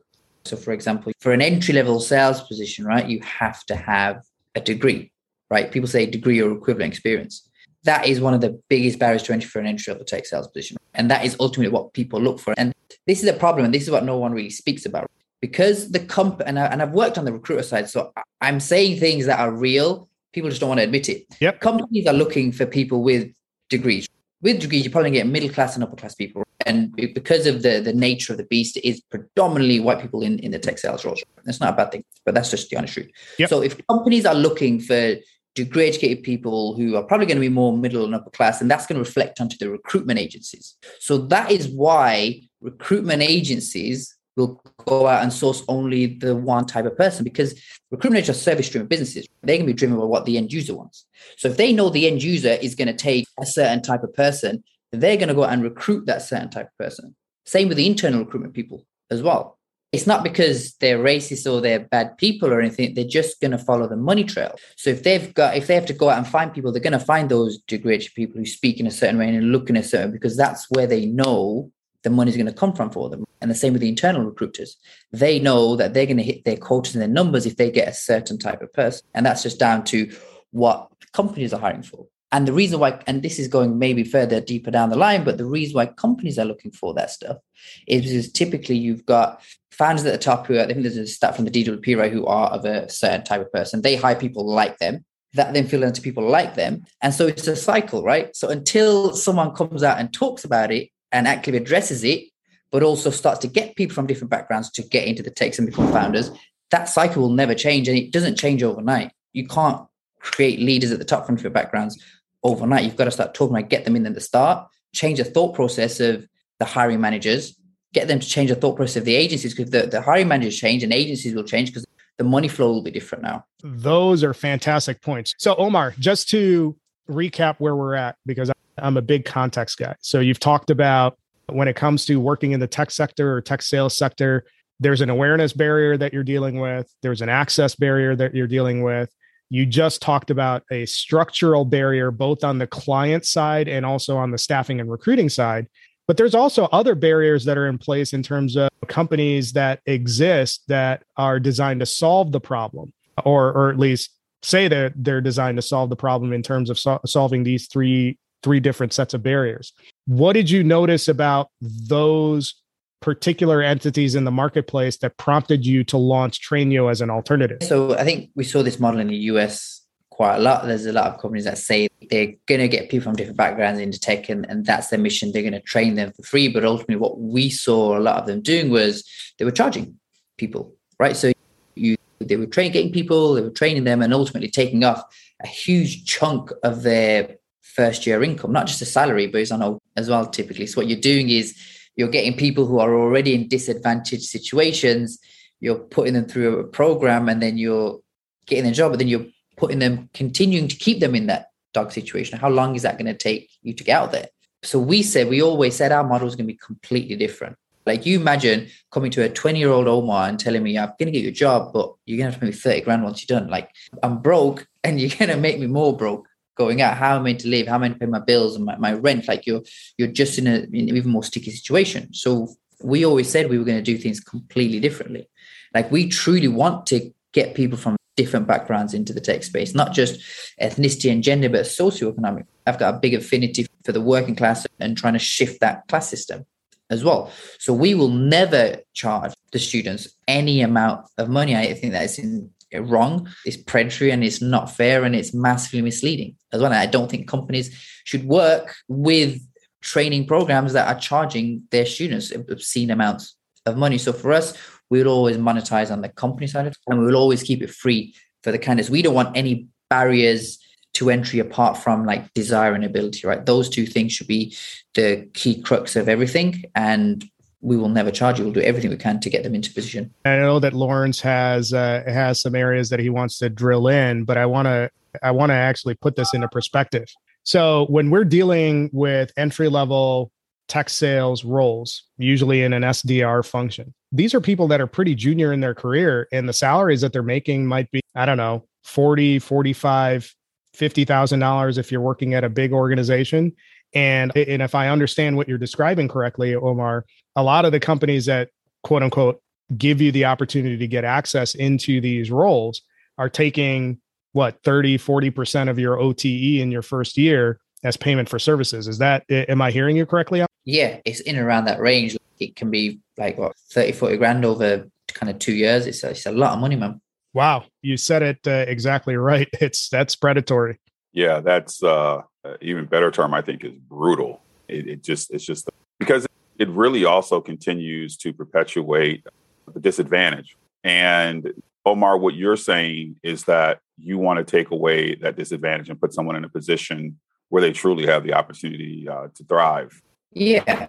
[0.46, 4.22] So, for example, for an entry level sales position, right, you have to have
[4.54, 5.12] a degree,
[5.50, 5.70] right?
[5.70, 7.48] People say degree or equivalent experience
[7.84, 10.48] that is one of the biggest barriers to entry for an entry level tech sales
[10.48, 10.76] position.
[10.98, 12.52] And that is ultimately what people look for.
[12.58, 12.74] And
[13.06, 13.64] this is a problem.
[13.64, 15.10] And this is what no one really speaks about.
[15.40, 18.98] Because the comp and, I, and I've worked on the recruiter side, so I'm saying
[18.98, 20.08] things that are real.
[20.32, 21.24] People just don't want to admit it.
[21.40, 21.60] Yep.
[21.60, 23.32] Companies are looking for people with
[23.70, 24.08] degrees.
[24.40, 26.44] with degrees, you're probably getting middle class and upper class people.
[26.66, 30.38] And because of the, the nature of the beast, it is predominantly white people in,
[30.40, 31.22] in the tech sales roles.
[31.44, 33.10] That's not a bad thing, but that's just the honest truth.
[33.38, 33.48] Yep.
[33.48, 35.14] So if companies are looking for
[35.54, 38.70] degree educated people who are probably going to be more middle and upper class, and
[38.70, 40.76] that's going to reflect onto the recruitment agencies.
[41.00, 46.86] So that is why recruitment agencies will go out and source only the one type
[46.86, 49.26] of person because recruitment agents are service driven businesses.
[49.42, 51.06] They can be driven by what the end user wants.
[51.36, 54.14] So if they know the end user is going to take a certain type of
[54.14, 57.16] person, they're going to go and recruit that certain type of person.
[57.46, 59.57] Same with the internal recruitment people as well
[59.90, 62.94] it's not because they're racist or they're bad people or anything.
[62.94, 64.54] They're just going to follow the money trail.
[64.76, 66.92] So if they've got, if they have to go out and find people, they're going
[66.92, 69.82] to find those degree people who speak in a certain way and look in a
[69.82, 71.70] certain because that's where they know
[72.02, 73.24] the money's going to come from for them.
[73.40, 74.76] And the same with the internal recruiters.
[75.12, 77.88] They know that they're going to hit their quotas and their numbers if they get
[77.88, 79.06] a certain type of person.
[79.14, 80.10] And that's just down to
[80.50, 82.06] what companies are hiring for.
[82.30, 85.38] And the reason why, and this is going maybe further deeper down the line, but
[85.38, 87.38] the reason why companies are looking for that stuff
[87.86, 91.06] is because typically you've got founders at the top who are, I think there's a
[91.06, 93.80] stat from the DWP, right, who are of a certain type of person.
[93.80, 96.84] They hire people like them that then fill into people like them.
[97.02, 98.34] And so it's a cycle, right?
[98.34, 102.24] So until someone comes out and talks about it and actively addresses it,
[102.70, 105.68] but also starts to get people from different backgrounds to get into the techs and
[105.68, 106.30] become founders,
[106.70, 107.88] that cycle will never change.
[107.88, 109.12] And it doesn't change overnight.
[109.32, 109.86] You can't
[110.20, 112.02] create leaders at the top from different backgrounds
[112.42, 112.84] overnight.
[112.84, 115.54] You've got to start talking about get them in at the start, change the thought
[115.54, 117.58] process of the hiring managers,
[117.92, 120.58] get them to change the thought process of the agencies because the, the hiring managers
[120.58, 121.86] change and agencies will change because
[122.18, 123.44] the money flow will be different now.
[123.62, 125.34] Those are fantastic points.
[125.38, 126.76] So, Omar, just to
[127.08, 129.94] recap where we're at, because I'm a big context guy.
[130.00, 133.62] So, you've talked about when it comes to working in the tech sector or tech
[133.62, 134.44] sales sector,
[134.80, 138.82] there's an awareness barrier that you're dealing with, there's an access barrier that you're dealing
[138.82, 139.10] with.
[139.50, 144.30] You just talked about a structural barrier, both on the client side and also on
[144.30, 145.66] the staffing and recruiting side.
[146.06, 150.62] But there's also other barriers that are in place in terms of companies that exist
[150.68, 152.92] that are designed to solve the problem,
[153.24, 154.10] or or at least
[154.42, 158.18] say that they're designed to solve the problem in terms of so- solving these three
[158.42, 159.72] three different sets of barriers.
[160.06, 162.54] What did you notice about those
[163.00, 167.58] particular entities in the marketplace that prompted you to launch TrainYo as an alternative?
[167.62, 170.66] So I think we saw this model in the US quite a lot.
[170.66, 173.80] There's a lot of companies that say they're going to get people from different backgrounds
[173.80, 175.30] into tech and, and that's their mission.
[175.30, 176.48] They're going to train them for free.
[176.48, 179.08] But ultimately, what we saw a lot of them doing was
[179.38, 179.96] they were charging
[180.36, 181.16] people, right?
[181.16, 181.32] So
[181.76, 185.02] you they were training getting people, they were training them and ultimately taking off
[185.40, 189.78] a huge chunk of their first year income, not just a salary, but it's on
[189.96, 190.66] as well typically.
[190.66, 191.56] So what you're doing is
[191.98, 195.18] you're getting people who are already in disadvantaged situations,
[195.58, 197.98] you're putting them through a program and then you're
[198.46, 201.90] getting a job, but then you're putting them, continuing to keep them in that dog
[201.90, 202.38] situation?
[202.38, 204.28] How long is that going to take you to get out there?
[204.62, 207.56] So we said, we always said our model is going to be completely different.
[207.84, 211.06] Like you imagine coming to a 20 year old Omar and telling me, I'm going
[211.06, 213.02] to get you a job, but you're going to have to pay me 30 grand
[213.02, 213.50] once you're done.
[213.50, 213.70] Like
[214.04, 216.27] I'm broke and you're going to make me more broke
[216.58, 216.96] going out.
[216.96, 217.68] How am I to live?
[217.68, 219.28] How am I to pay my bills and my, my rent?
[219.28, 219.62] Like you're,
[219.96, 222.12] you're just in, a, in an even more sticky situation.
[222.12, 222.48] So
[222.82, 225.28] we always said we were going to do things completely differently.
[225.72, 229.92] Like we truly want to get people from different backgrounds into the tech space, not
[229.92, 230.20] just
[230.60, 232.44] ethnicity and gender, but socioeconomic.
[232.66, 236.08] I've got a big affinity for the working class and trying to shift that class
[236.08, 236.44] system
[236.90, 237.30] as well.
[237.58, 241.54] So we will never charge the students any amount of money.
[241.54, 245.82] I think that is in, wrong, it's predatory, and it's not fair, and it's massively
[245.82, 246.72] misleading as well.
[246.72, 249.40] I don't think companies should work with
[249.80, 253.98] training programs that are charging their students obscene amounts of money.
[253.98, 254.54] So for us,
[254.90, 258.14] we'll always monetize on the company side of it, and we'll always keep it free
[258.42, 258.90] for the candidates.
[258.90, 260.58] We don't want any barriers
[260.94, 263.44] to entry apart from like desire and ability, right?
[263.44, 264.56] Those two things should be
[264.94, 266.64] the key crux of everything.
[266.74, 267.24] And
[267.60, 268.44] we will never charge you.
[268.44, 270.12] We'll do everything we can to get them into position.
[270.24, 274.24] I know that Lawrence has uh, has some areas that he wants to drill in,
[274.24, 274.90] but I want to
[275.22, 277.08] I want to actually put this into perspective.
[277.42, 280.30] So when we're dealing with entry level
[280.68, 283.92] tech sales roles, usually in an SDR function.
[284.12, 287.22] These are people that are pretty junior in their career, and the salaries that they're
[287.22, 290.34] making might be, I don't know, 40, 45,
[290.76, 293.52] $50,000 if you're working at a big organization.
[293.94, 297.06] And, and if I understand what you're describing correctly, Omar,
[297.38, 298.50] a lot of the companies that
[298.82, 299.40] quote unquote
[299.76, 302.82] give you the opportunity to get access into these roles
[303.18, 303.98] are taking
[304.32, 308.98] what 30 40% of your ote in your first year as payment for services is
[308.98, 312.14] that am i hearing you correctly yeah, it's in around that range.
[312.38, 315.86] It can be like what 30, 40 grand over kind of two years.
[315.86, 317.00] It's a, it's a lot of money, man.
[317.32, 319.48] Wow, you said it uh, exactly right.
[319.62, 320.78] It's that's predatory.
[321.12, 324.42] Yeah, that's uh, uh, even better term, I think, is brutal.
[324.68, 326.26] It, it just it's just because
[326.58, 329.24] it really also continues to perpetuate
[329.72, 330.56] the disadvantage.
[330.84, 331.52] And
[331.86, 336.12] Omar, what you're saying is that you want to take away that disadvantage and put
[336.12, 337.18] someone in a position
[337.48, 340.02] where they truly have the opportunity uh, to thrive.
[340.32, 340.88] Yeah,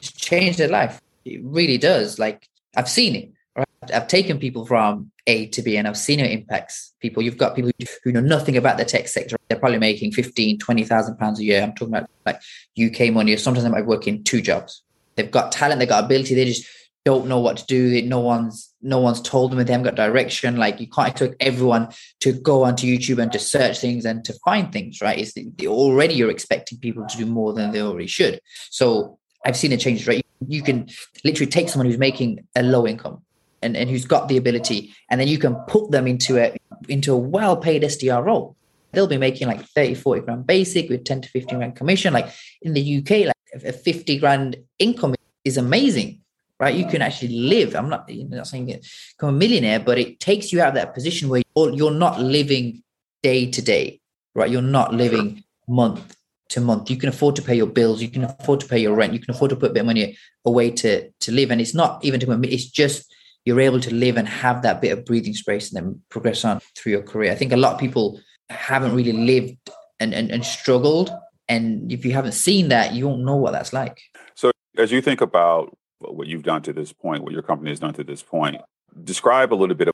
[0.00, 1.00] change their life.
[1.24, 2.18] It really does.
[2.18, 3.32] Like I've seen it.
[3.56, 3.66] Right?
[3.92, 7.22] I've taken people from A to B and I've seen it impacts people.
[7.22, 7.70] You've got people
[8.02, 9.36] who know nothing about the tech sector.
[9.48, 11.62] They're probably making 15, 20,000 pounds a year.
[11.62, 12.40] I'm talking about like
[12.82, 14.83] UK money sometimes they might work in two jobs.
[15.16, 16.34] They've got talent, they've got ability.
[16.34, 16.66] They just
[17.04, 18.02] don't know what to do.
[18.02, 19.62] No one's no one's told them.
[19.64, 20.56] They haven't got direction.
[20.56, 21.88] Like you can't expect everyone
[22.20, 25.00] to go onto YouTube and to search things and to find things.
[25.00, 25.18] Right?
[25.18, 28.40] It's already you're expecting people to do more than they already should.
[28.70, 30.08] So I've seen a change.
[30.08, 30.24] Right?
[30.46, 30.88] You can
[31.24, 33.22] literally take someone who's making a low income
[33.62, 36.56] and, and who's got the ability, and then you can put them into a
[36.88, 38.56] into a well paid SDR role.
[38.92, 42.14] They'll be making like 30, 40 grand basic with 10 to 15 grand commission.
[42.14, 42.28] Like
[42.62, 45.14] in the UK, like a 50 grand income
[45.44, 46.20] is amazing
[46.60, 46.76] right?
[46.76, 47.74] You can actually live.
[47.74, 50.94] I'm not, I'm not saying become a millionaire, but it takes you out of that
[50.94, 52.82] position where you're not living
[53.22, 54.00] day to day,
[54.34, 54.50] right?
[54.50, 56.16] You're not living month
[56.50, 56.90] to month.
[56.90, 58.02] You can afford to pay your bills.
[58.02, 59.12] You can afford to pay your rent.
[59.12, 61.50] You can afford to put a bit of money away to to live.
[61.50, 63.12] And it's not even to it's just
[63.44, 66.60] you're able to live and have that bit of breathing space and then progress on
[66.76, 67.32] through your career.
[67.32, 69.58] I think a lot of people haven't really lived
[70.00, 71.10] and, and, and struggled.
[71.48, 74.00] And if you haven't seen that, you won't know what that's like.
[74.34, 77.80] So as you think about what you've done to this point, what your company has
[77.80, 78.56] done to this point.
[79.04, 79.88] Describe a little bit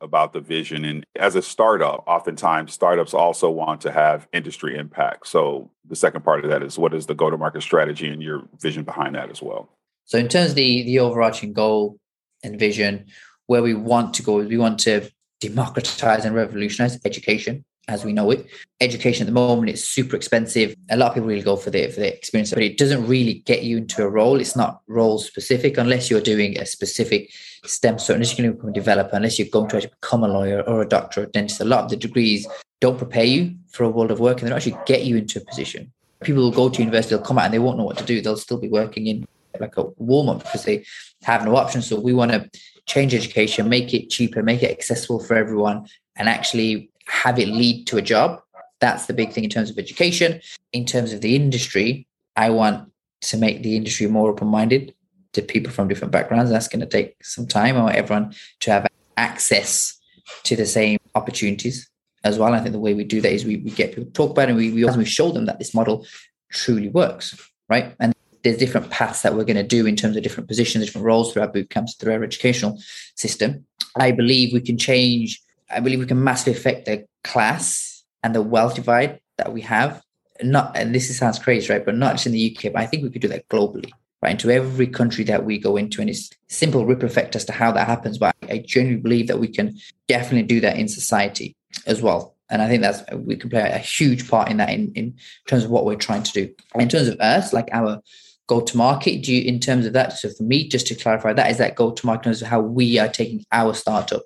[0.00, 0.84] about the vision.
[0.84, 5.26] And as a startup, oftentimes startups also want to have industry impact.
[5.26, 8.84] So the second part of that is what is the go-to-market strategy and your vision
[8.84, 9.68] behind that as well?
[10.04, 11.98] So in terms of the the overarching goal
[12.42, 13.06] and vision,
[13.46, 18.12] where we want to go is we want to democratize and revolutionize education as we
[18.12, 18.46] know it.
[18.80, 20.74] Education at the moment is super expensive.
[20.90, 23.34] A lot of people really go for the for the experience, but it doesn't really
[23.46, 24.40] get you into a role.
[24.40, 27.30] It's not role specific unless you're doing a specific
[27.64, 30.24] STEM So unless you're going to become a developer, unless you're going to actually become
[30.24, 31.60] a lawyer or a doctor or a dentist.
[31.60, 32.46] A lot of the degrees
[32.80, 35.40] don't prepare you for a world of work and they don't actually get you into
[35.40, 35.92] a position.
[36.22, 38.20] People will go to university, they'll come out and they won't know what to do.
[38.20, 39.26] They'll still be working in
[39.60, 40.84] like a warm-up because they
[41.22, 41.82] have no option.
[41.82, 42.50] So we want to
[42.86, 47.86] change education, make it cheaper, make it accessible for everyone, and actually have it lead
[47.88, 48.40] to a job.
[48.80, 50.40] That's the big thing in terms of education.
[50.72, 52.90] In terms of the industry, I want
[53.22, 54.94] to make the industry more open minded
[55.32, 56.50] to people from different backgrounds.
[56.50, 57.76] That's going to take some time.
[57.76, 58.86] I want everyone to have
[59.16, 59.98] access
[60.44, 61.88] to the same opportunities
[62.24, 62.54] as well.
[62.54, 64.48] I think the way we do that is we, we get people to talk about
[64.48, 66.06] it and we, we, we show them that this model
[66.50, 67.38] truly works,
[67.68, 67.94] right?
[68.00, 71.06] And there's different paths that we're going to do in terms of different positions, different
[71.06, 72.78] roles through our boot camps, through our educational
[73.16, 73.66] system.
[73.96, 75.40] I believe we can change
[75.74, 80.02] I believe we can massively affect the class and the wealth divide that we have.
[80.42, 81.84] Not, and this sounds crazy, right?
[81.84, 83.90] But not just in the UK, but I think we could do that globally,
[84.22, 84.32] right?
[84.32, 86.00] Into every country that we go into.
[86.00, 88.18] And it's simple ripple effect as to how that happens.
[88.18, 89.76] But I genuinely believe that we can
[90.08, 91.56] definitely do that in society
[91.86, 92.34] as well.
[92.50, 95.16] And I think that's we can play a huge part in that in, in
[95.48, 96.54] terms of what we're trying to do.
[96.74, 98.00] In terms of us, like our
[98.46, 100.12] go to market, do you in terms of that?
[100.12, 102.98] So for me, just to clarify, that is that go to market is how we
[102.98, 104.22] are taking our startup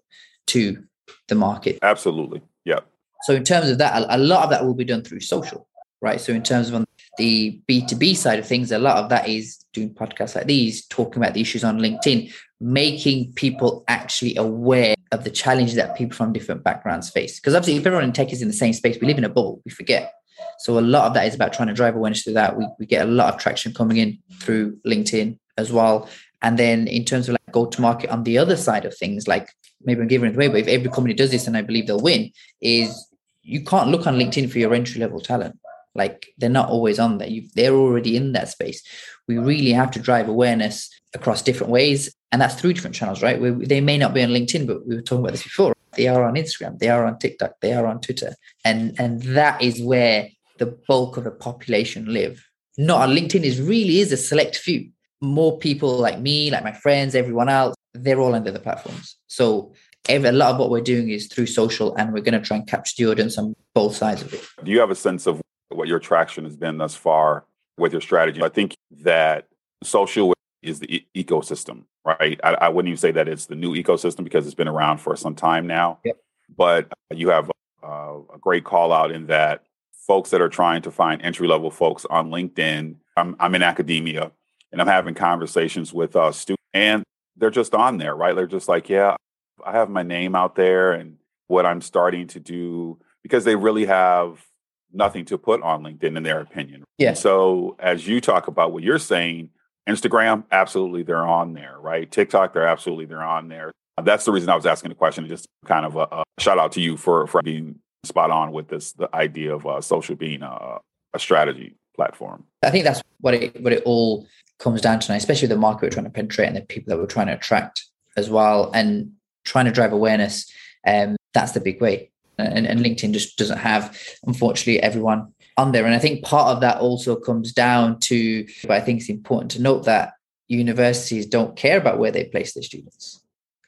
[0.48, 0.82] to
[1.28, 1.78] the market.
[1.82, 2.42] Absolutely.
[2.64, 2.80] Yeah.
[3.22, 5.66] So in terms of that, a, lot of that will be done through social,
[6.00, 6.20] right?
[6.20, 6.84] So in terms of on
[7.16, 11.20] the B2B side of things, a lot of that is doing podcasts like these, talking
[11.20, 16.32] about the issues on LinkedIn, making people actually aware of the challenges that people from
[16.32, 17.40] different backgrounds face.
[17.40, 19.28] Because obviously, if everyone in tech is in the same space, we live in a
[19.28, 20.12] bubble, we forget.
[20.58, 22.56] So a lot of that is about trying to drive awareness through that.
[22.56, 26.08] We, we get a lot of traction coming in through LinkedIn as well.
[26.42, 29.28] And then in terms of like go to market on the other side of things,
[29.28, 29.50] like
[29.82, 32.00] maybe I'm giving it away, but if every company does this and I believe they'll
[32.00, 32.30] win,
[32.60, 33.08] is
[33.42, 35.58] you can't look on LinkedIn for your entry level talent.
[35.94, 37.28] Like they're not always on there.
[37.28, 38.82] You, they're already in that space.
[39.26, 42.14] We really have to drive awareness across different ways.
[42.30, 43.40] And that's through different channels, right?
[43.66, 45.74] They may not be on LinkedIn, but we were talking about this before.
[45.96, 48.34] They are on Instagram, they are on TikTok, they are on Twitter.
[48.64, 52.44] And, and that is where the bulk of the population live.
[52.76, 54.90] Not on LinkedIn is really is a select few.
[55.20, 59.16] More people like me, like my friends, everyone else, they're all under the platforms.
[59.26, 59.72] So
[60.08, 62.56] every, a lot of what we're doing is through social, and we're going to try
[62.56, 64.44] and capture the audience on both sides of it.
[64.62, 67.44] Do you have a sense of what your traction has been thus far
[67.76, 68.42] with your strategy?
[68.42, 69.48] I think that
[69.82, 72.40] social is the e- ecosystem, right?
[72.42, 75.14] I, I, wouldn't even say that it's the new ecosystem because it's been around for
[75.16, 76.00] some time now.
[76.04, 76.16] Yep.
[76.56, 77.50] But you have
[77.82, 81.70] uh, a great call out in that folks that are trying to find entry level
[81.70, 82.96] folks on LinkedIn.
[83.16, 84.32] I'm, I'm in academia
[84.72, 87.02] and I'm having conversations with uh, students, and
[87.36, 88.34] they're just on there, right?
[88.34, 89.16] They're just like, yeah,
[89.64, 93.86] I have my name out there and what I'm starting to do because they really
[93.86, 94.44] have
[94.92, 96.84] nothing to put on LinkedIn in their opinion.
[96.98, 97.14] Yeah.
[97.14, 99.50] So as you talk about what you're saying,
[99.88, 102.10] Instagram, absolutely they're on there, right?
[102.10, 103.72] TikTok, they're absolutely they're on there.
[104.02, 105.26] That's the reason I was asking the question.
[105.26, 108.68] Just kind of a, a shout out to you for for being spot on with
[108.68, 110.78] this the idea of uh, social being a,
[111.14, 112.44] a strategy platform.
[112.62, 114.26] I think that's what it what it all
[114.58, 117.14] comes down to, especially the market we're trying to penetrate and the people that we're
[117.16, 117.84] trying to attract
[118.16, 119.12] as well, and
[119.44, 120.50] trying to drive awareness.
[120.86, 122.10] Um, that's the big way.
[122.38, 125.84] And, and LinkedIn just doesn't have, unfortunately, everyone on there.
[125.84, 129.50] And I think part of that also comes down to, but I think it's important
[129.52, 130.12] to note that
[130.46, 133.20] universities don't care about where they place their students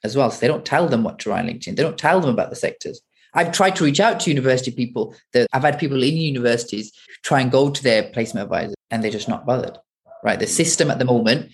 [0.05, 0.31] as well.
[0.31, 1.75] So they don't tell them what to write on LinkedIn.
[1.77, 3.01] They don't tell them about the sectors.
[3.35, 7.40] I've tried to reach out to university people that I've had people in universities try
[7.40, 9.79] and go to their placement advisor and they're just not bothered.
[10.23, 10.38] Right.
[10.38, 11.53] The system at the moment,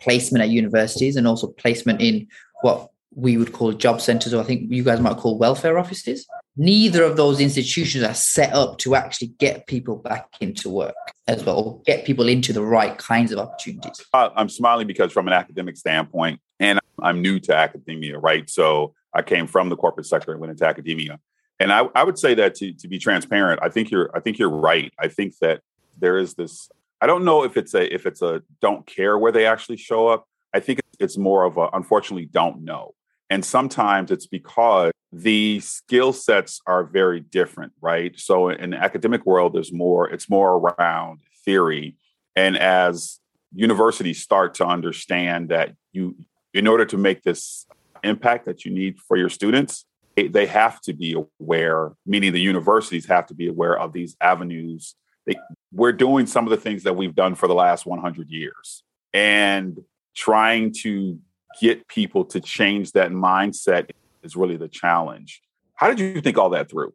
[0.00, 2.26] placement at universities and also placement in
[2.62, 6.26] what we would call job centers, or I think you guys might call welfare offices.
[6.56, 10.94] Neither of those institutions are set up to actually get people back into work
[11.26, 14.04] as well, or get people into the right kinds of opportunities.
[14.12, 18.48] I'm smiling because, from an academic standpoint, and I'm new to academia, right?
[18.50, 21.18] So I came from the corporate sector and went into academia.
[21.58, 24.38] And I, I would say that to, to be transparent, I think you're I think
[24.38, 24.92] you're right.
[24.98, 25.62] I think that
[25.98, 26.70] there is this.
[27.00, 30.08] I don't know if it's a if it's a don't care where they actually show
[30.08, 30.26] up.
[30.54, 32.94] I think it's more of a unfortunately don't know.
[33.28, 38.18] And sometimes it's because the skill sets are very different, right?
[38.18, 41.96] So in the academic world, there's more, it's more around theory.
[42.36, 43.20] And as
[43.54, 46.16] universities start to understand that you,
[46.54, 47.66] in order to make this
[48.02, 49.84] impact that you need for your students,
[50.16, 54.94] they have to be aware, meaning the universities have to be aware of these avenues.
[55.26, 55.36] They,
[55.72, 58.82] we're doing some of the things that we've done for the last 100 years
[59.14, 59.78] and
[60.14, 61.18] trying to
[61.60, 63.90] get people to change that mindset
[64.22, 65.40] is really the challenge.
[65.74, 66.92] How did you think all that through?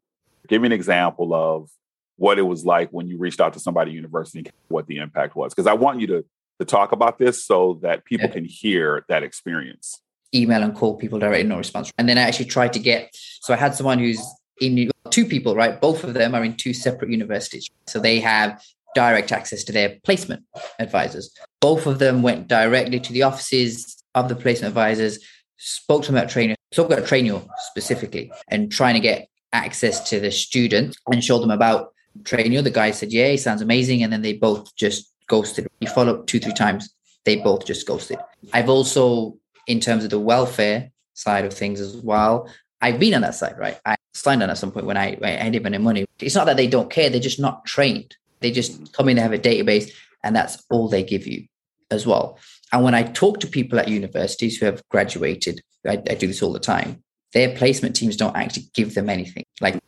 [0.47, 1.69] Give me an example of
[2.17, 5.35] what it was like when you reached out to somebody at university, what the impact
[5.35, 5.53] was.
[5.53, 6.25] Because I want you to,
[6.59, 10.01] to talk about this so that people can hear that experience.
[10.33, 11.91] Email and call people directly, no response.
[11.97, 14.21] And then I actually tried to get, so I had someone who's
[14.59, 15.79] in two people, right?
[15.79, 17.69] Both of them are in two separate universities.
[17.88, 18.61] So they have
[18.95, 20.43] direct access to their placement
[20.79, 21.33] advisors.
[21.61, 25.19] Both of them went directly to the offices of the placement advisors,
[25.57, 30.19] spoke to them about TrainYo, spoke about TrainYo specifically, and trying to get access to
[30.19, 32.63] the student and show them about TrainYo.
[32.63, 34.03] The guy said, Yeah, sounds amazing.
[34.03, 35.67] And then they both just ghosted.
[35.79, 36.93] You follow up two, three times,
[37.25, 38.17] they both just ghosted.
[38.53, 42.49] I've also, in terms of the welfare side of things as well,
[42.82, 43.80] I've been on that side, right?
[43.86, 46.06] I signed on at some point when I, when I didn't any money.
[46.19, 48.15] It's not that they don't care, they're just not trained.
[48.41, 49.91] They just come in, they have a database,
[50.23, 51.45] and that's all they give you
[51.89, 52.38] as well.
[52.71, 56.41] And when I talk to people at universities who have graduated, I, I do this
[56.41, 59.45] all the time, their placement teams don't actually give them anything.
[59.62, 59.80] Like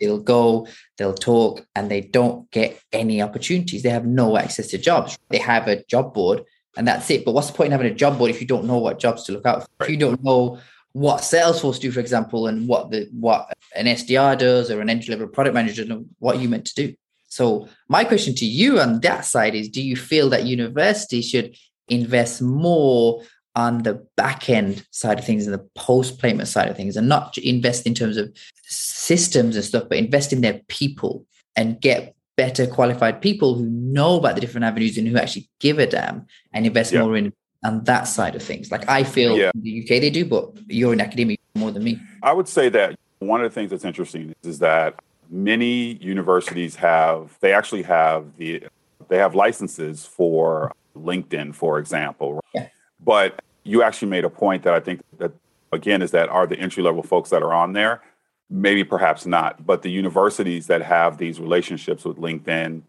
[0.00, 0.66] they'll go,
[0.98, 3.82] they'll talk, and they don't get any opportunities.
[3.82, 5.18] They have no access to jobs.
[5.28, 6.42] They have a job board,
[6.76, 7.24] and that's it.
[7.24, 9.24] But what's the point in having a job board if you don't know what jobs
[9.24, 9.68] to look out for?
[9.80, 9.86] Right.
[9.86, 10.58] If you don't know
[10.92, 15.12] what Salesforce do, for example, and what the what an SDR does or an entry
[15.12, 16.94] level product manager, and what you meant to do.
[17.28, 21.56] So my question to you on that side is: Do you feel that universities should
[21.88, 23.22] invest more
[23.54, 27.08] on the back end side of things and the post placement side of things and
[27.08, 32.14] not invest in terms of systems and stuff but invest in their people and get
[32.36, 36.26] better qualified people who know about the different avenues and who actually give a damn
[36.52, 37.02] and invest yeah.
[37.02, 37.32] more in
[37.64, 39.50] on that side of things like i feel yeah.
[39.54, 42.68] in the uk they do but you're in academia more than me i would say
[42.68, 47.82] that one of the things that's interesting is, is that many universities have they actually
[47.82, 48.64] have the
[49.08, 52.42] they have licenses for LinkedIn, for example.
[52.54, 52.68] Yeah.
[53.04, 55.32] But you actually made a point that I think that
[55.72, 58.02] again is that are the entry level folks that are on there?
[58.52, 62.82] Maybe perhaps not, but the universities that have these relationships with LinkedIn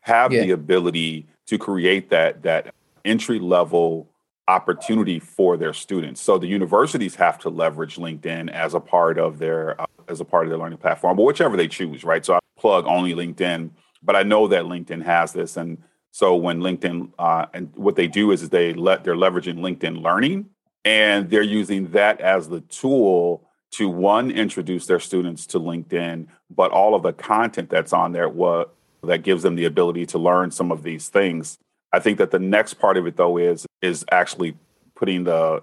[0.00, 0.42] have yeah.
[0.42, 2.74] the ability to create that that
[3.04, 4.10] entry level
[4.48, 6.20] opportunity for their students.
[6.20, 10.24] So the universities have to leverage LinkedIn as a part of their uh, as a
[10.24, 12.24] part of their learning platform, but whichever they choose, right?
[12.24, 13.70] So I plug only LinkedIn,
[14.02, 15.78] but I know that LinkedIn has this and
[16.14, 20.00] so when LinkedIn uh, and what they do is, is they let they're leveraging LinkedIn
[20.00, 20.48] Learning,
[20.84, 26.70] and they're using that as the tool to one introduce their students to LinkedIn, but
[26.70, 30.50] all of the content that's on there what that gives them the ability to learn
[30.50, 31.58] some of these things.
[31.92, 34.56] I think that the next part of it though is is actually
[34.94, 35.62] putting the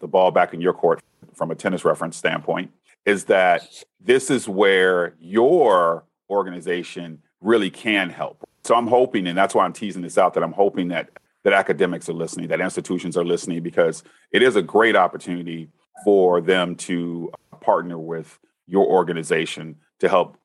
[0.00, 1.00] the ball back in your court
[1.34, 2.70] from a tennis reference standpoint
[3.06, 3.62] is that
[4.00, 9.74] this is where your organization really can help so I'm hoping, and that's why I'm
[9.74, 11.10] teasing this out, that I'm hoping that
[11.44, 14.02] that academics are listening, that institutions are listening, because
[14.32, 15.68] it is a great opportunity
[16.02, 17.30] for them to
[17.64, 20.36] partner with your organization to help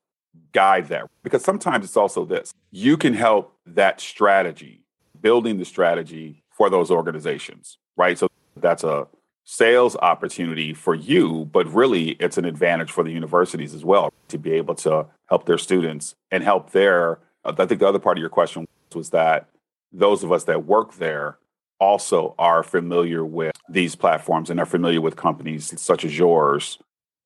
[0.51, 1.05] guide that.
[1.23, 4.83] Because sometimes it's also this you can help that strategy
[5.19, 8.17] building the strategy for those organizations right?
[8.17, 9.07] So that's a
[9.43, 14.37] sales opportunity for you but really it's an advantage for the universities as well to
[14.37, 18.15] be able to help their students and help their uh, i think the other part
[18.15, 19.49] of your question was that
[19.91, 21.39] those of us that work there
[21.79, 26.77] also are familiar with these platforms and are familiar with companies such as yours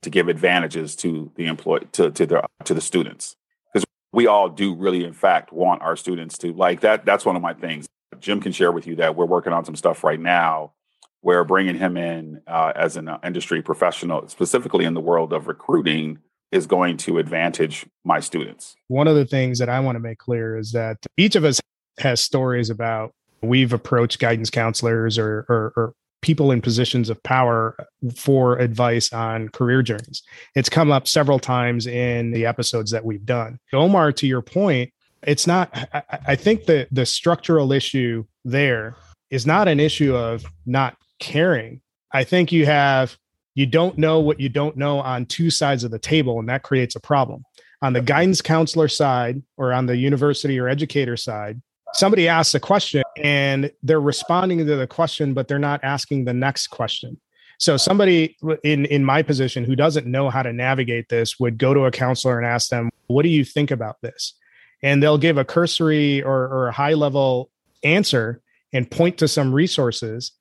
[0.04, 3.36] to give advantages to the employee to, to the to the students.
[3.74, 7.36] Because we all do really in fact want our students to like that that's one
[7.36, 7.88] of my things.
[8.20, 10.74] Jim can share with you that we're working on some stuff right now.
[11.22, 15.48] Where bringing him in uh, as an uh, industry professional specifically in the world of
[15.48, 16.20] recruiting
[16.52, 18.76] is going to advantage my students.
[18.90, 21.62] One of the things that i want to make clear is that each of us
[22.00, 25.94] has stories about we've approached guidance counselors or, or, or
[26.24, 27.76] people in positions of power
[28.16, 30.24] for advice on career journeys.
[30.56, 33.60] It's come up several times in the episodes that we've done.
[33.72, 38.96] Omar, to your point, it's not, I, I think that the structural issue there
[39.30, 41.82] is not an issue of not caring.
[42.12, 43.18] I think you have,
[43.56, 46.64] you don't know what you don't know on two sides of the table, and that
[46.64, 47.44] creates a problem.
[47.82, 51.62] On the guidance counselor side or on the university or educator side,
[51.94, 56.34] somebody asks a question and they're responding to the question but they're not asking the
[56.34, 57.20] next question.
[57.60, 61.74] So somebody in in my position who doesn't know how to navigate this would go
[61.74, 64.34] to a counselor and ask them what do you think about this?
[64.82, 67.50] And they'll give a cursory or, or a high level
[67.84, 68.42] answer
[68.74, 70.32] and point to some resources.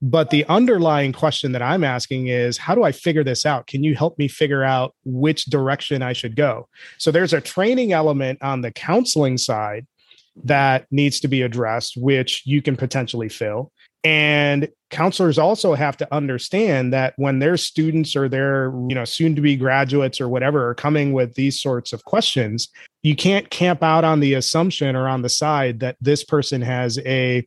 [0.00, 3.66] But the underlying question that i'm asking is how do i figure this out?
[3.66, 6.68] Can you help me figure out which direction i should go?
[6.98, 9.86] So there's a training element on the counseling side
[10.44, 13.72] that needs to be addressed, which you can potentially fill.
[14.04, 19.34] And counselors also have to understand that when their students or their, you know, soon
[19.34, 22.68] to be graduates or whatever are coming with these sorts of questions,
[23.02, 26.98] you can't camp out on the assumption or on the side that this person has
[27.00, 27.46] a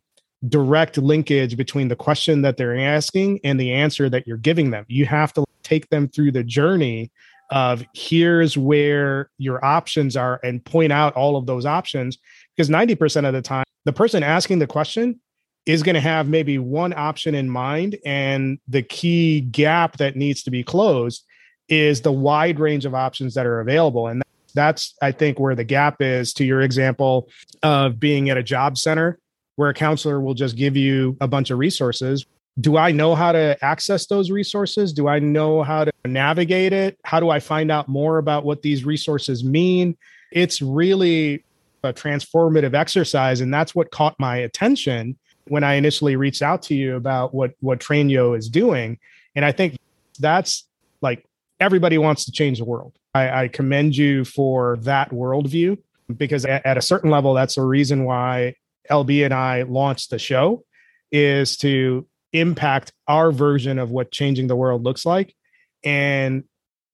[0.49, 4.85] direct linkage between the question that they're asking and the answer that you're giving them.
[4.87, 7.11] You have to take them through the journey
[7.51, 12.17] of here's where your options are and point out all of those options
[12.55, 15.19] because 90% of the time the person asking the question
[15.65, 20.43] is going to have maybe one option in mind and the key gap that needs
[20.43, 21.23] to be closed
[21.69, 24.21] is the wide range of options that are available and
[24.53, 27.29] that's i think where the gap is to your example
[27.63, 29.17] of being at a job center
[29.55, 32.25] where a counselor will just give you a bunch of resources.
[32.59, 34.91] Do i know how to access those resources?
[34.91, 36.97] Do i know how to navigate it?
[37.03, 39.97] How do i find out more about what these resources mean?
[40.31, 41.45] It's really
[41.83, 43.41] a transformative exercise.
[43.41, 45.17] And that's what caught my attention
[45.47, 48.99] when I initially reached out to you about what what TrainYo is doing.
[49.35, 49.77] And I think
[50.19, 50.67] that's
[51.01, 51.25] like
[51.59, 52.93] everybody wants to change the world.
[53.13, 55.77] I, I commend you for that worldview
[56.15, 58.55] because at, at a certain level, that's the reason why
[58.89, 60.63] LB and I launched the show
[61.11, 65.35] is to impact our version of what changing the world looks like.
[65.83, 66.43] And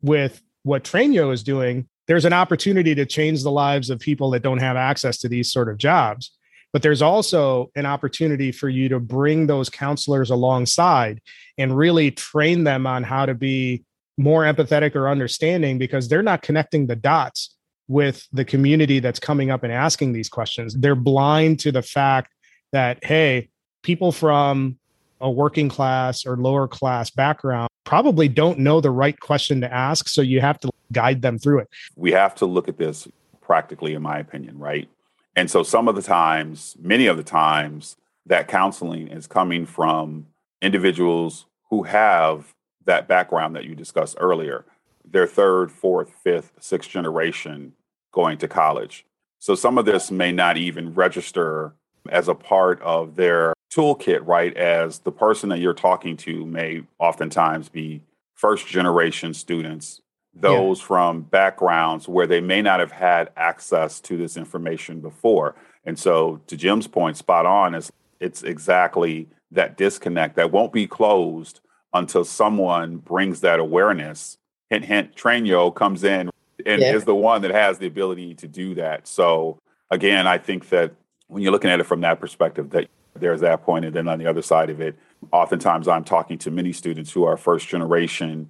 [0.01, 4.43] with what TrainYo is doing, there's an opportunity to change the lives of people that
[4.43, 6.31] don't have access to these sort of jobs
[6.73, 11.21] but there's also an opportunity for you to bring those counselors alongside
[11.57, 13.83] and really train them on how to be
[14.17, 17.55] more empathetic or understanding because they're not connecting the dots
[17.87, 20.75] with the community that's coming up and asking these questions.
[20.75, 22.33] They're blind to the fact
[22.73, 23.49] that hey
[23.81, 24.77] people from
[25.21, 30.09] a working class or lower class background probably don't know the right question to ask.
[30.09, 31.69] So you have to guide them through it.
[31.95, 33.07] We have to look at this
[33.39, 34.89] practically, in my opinion, right?
[35.37, 40.27] And so some of the times, many of the times, that counseling is coming from
[40.61, 44.65] individuals who have that background that you discussed earlier.
[45.09, 47.71] Their third, fourth, fifth, sixth generation
[48.11, 49.05] going to college.
[49.39, 51.73] So some of this may not even register
[52.09, 54.55] as a part of their toolkit, right?
[54.57, 58.01] As the person that you're talking to may oftentimes be
[58.33, 60.01] first generation students,
[60.33, 60.85] those yeah.
[60.85, 65.55] from backgrounds where they may not have had access to this information before.
[65.85, 70.87] And so, to Jim's point, spot on is it's exactly that disconnect that won't be
[70.87, 71.61] closed
[71.93, 74.37] until someone brings that awareness.
[74.69, 76.29] Hint, hint, TrainYo comes in
[76.65, 76.93] and yeah.
[76.93, 79.07] is the one that has the ability to do that.
[79.07, 79.59] So,
[79.89, 80.93] again, I think that
[81.27, 82.89] when you're looking at it from that perspective, that
[83.19, 84.97] there's that point, and then on the other side of it,
[85.31, 88.49] oftentimes I'm talking to many students who are first generation,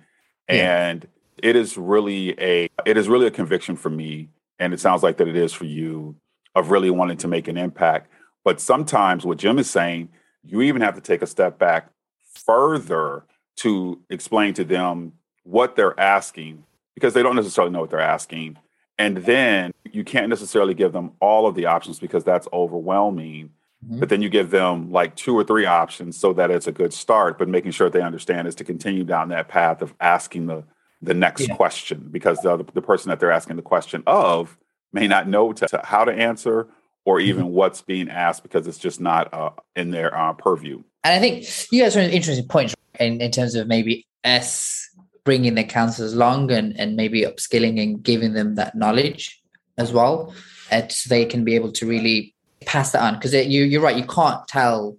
[0.50, 0.88] yeah.
[0.88, 1.08] and
[1.38, 5.18] it is really a it is really a conviction for me, and it sounds like
[5.18, 6.16] that it is for you
[6.56, 8.12] of really wanting to make an impact.
[8.44, 10.10] But sometimes what Jim is saying,
[10.44, 11.90] you even have to take a step back
[12.34, 13.26] further
[13.58, 15.14] to explain to them
[15.44, 16.64] what they're asking
[16.96, 18.58] because they don't necessarily know what they're asking
[18.98, 23.52] And then you can't necessarily give them all of the options because that's overwhelming.
[23.88, 24.00] Mm-hmm.
[24.00, 26.94] But then you give them like two or three options so that it's a good
[26.94, 30.64] start, but making sure they understand is to continue down that path of asking the
[31.02, 31.56] the next yeah.
[31.56, 34.58] question because the, the person that they're asking the question of
[34.92, 36.68] may not know to, to how to answer
[37.06, 37.54] or even mm-hmm.
[37.54, 40.82] what's being asked because it's just not uh, in their uh, purview.
[41.04, 44.90] And I think you guys are an interesting point in, in terms of maybe us
[45.24, 49.42] bringing the counselors along and, and maybe upskilling and giving them that knowledge
[49.78, 50.34] as well,
[50.72, 52.34] and so they can be able to really
[52.66, 53.16] pass that on.
[53.16, 54.98] Because you, you're right, you can't tell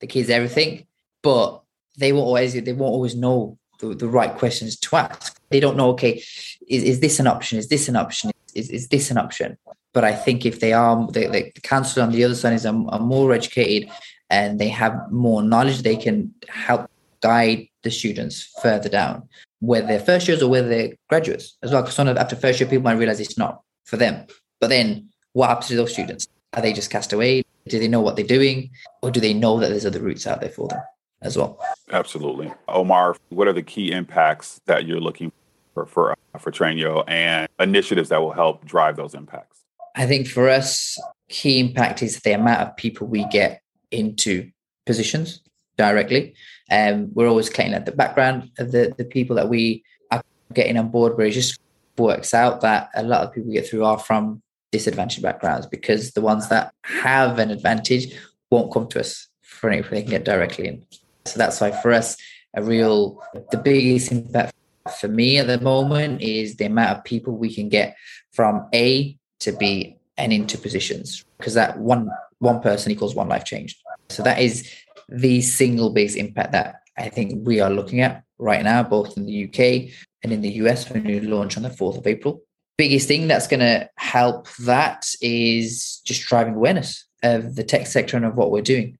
[0.00, 0.86] the kids everything,
[1.22, 1.62] but
[1.98, 5.38] they won't always they won't always know the, the right questions to ask.
[5.50, 6.22] They don't know, okay,
[6.68, 7.58] is, is this an option?
[7.58, 8.30] Is this an option?
[8.54, 9.58] Is, is this an option?
[9.92, 12.84] But I think if they are, the, the, counselor on the other side is are,
[12.88, 13.90] are more educated
[14.28, 16.88] and they have more knowledge, they can help
[17.20, 19.28] guide the students further down
[19.60, 21.82] whether they're first years or whether they're graduates as well.
[21.82, 24.26] Because after first year, people might realize it's not for them.
[24.58, 26.26] But then what happens to those students?
[26.54, 27.42] Are they just cast away?
[27.68, 28.70] Do they know what they're doing?
[29.02, 30.80] Or do they know that there's other routes out there for them
[31.22, 31.58] as well?
[31.92, 32.52] Absolutely.
[32.68, 35.30] Omar, what are the key impacts that you're looking
[35.74, 39.58] for for, uh, for TrainYo and initiatives that will help drive those impacts?
[39.94, 40.98] I think for us,
[41.28, 44.50] key impact is the amount of people we get into
[44.86, 45.42] positions
[45.76, 46.34] directly.
[46.70, 50.22] Um, we're always cleaning at the background of the, the people that we are
[50.52, 51.60] getting on board, where it just
[51.98, 54.42] works out that a lot of people we get through are from
[54.72, 58.14] disadvantaged backgrounds because the ones that have an advantage
[58.50, 60.84] won't come to us for anything they can get directly in.
[61.24, 62.16] So that's why for us,
[62.54, 64.54] a real the biggest impact
[64.98, 67.96] for me at the moment is the amount of people we can get
[68.32, 73.44] from A to B and into positions because that one one person equals one life
[73.44, 73.78] changed.
[74.08, 74.68] So that is
[75.08, 79.26] the single biggest impact that I think we are looking at right now, both in
[79.26, 79.92] the UK
[80.22, 82.42] and in the US when we launch on the 4th of April.
[82.80, 88.16] Biggest thing that's going to help that is just driving awareness of the tech sector
[88.16, 88.96] and of what we're doing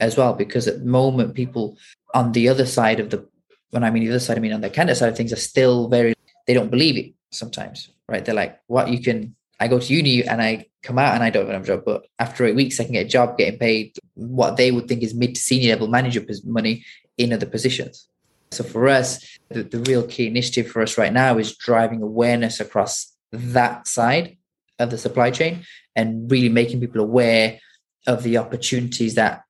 [0.00, 0.34] as well.
[0.34, 1.78] Because at the moment, people
[2.12, 3.26] on the other side of the,
[3.70, 5.36] when I mean the other side, I mean on the candidate side of things, are
[5.36, 6.12] still very,
[6.46, 8.22] they don't believe it sometimes, right?
[8.22, 11.30] They're like, what you can, I go to uni and I come out and I
[11.30, 13.96] don't have a job, but after eight weeks, I can get a job getting paid
[14.12, 16.84] what they would think is mid to senior level manager money
[17.16, 18.08] in other positions.
[18.50, 22.60] So for us, the, the real key initiative for us right now is driving awareness
[22.60, 24.36] across that side
[24.78, 25.64] of the supply chain
[25.96, 27.58] and really making people aware
[28.06, 29.42] of the opportunities that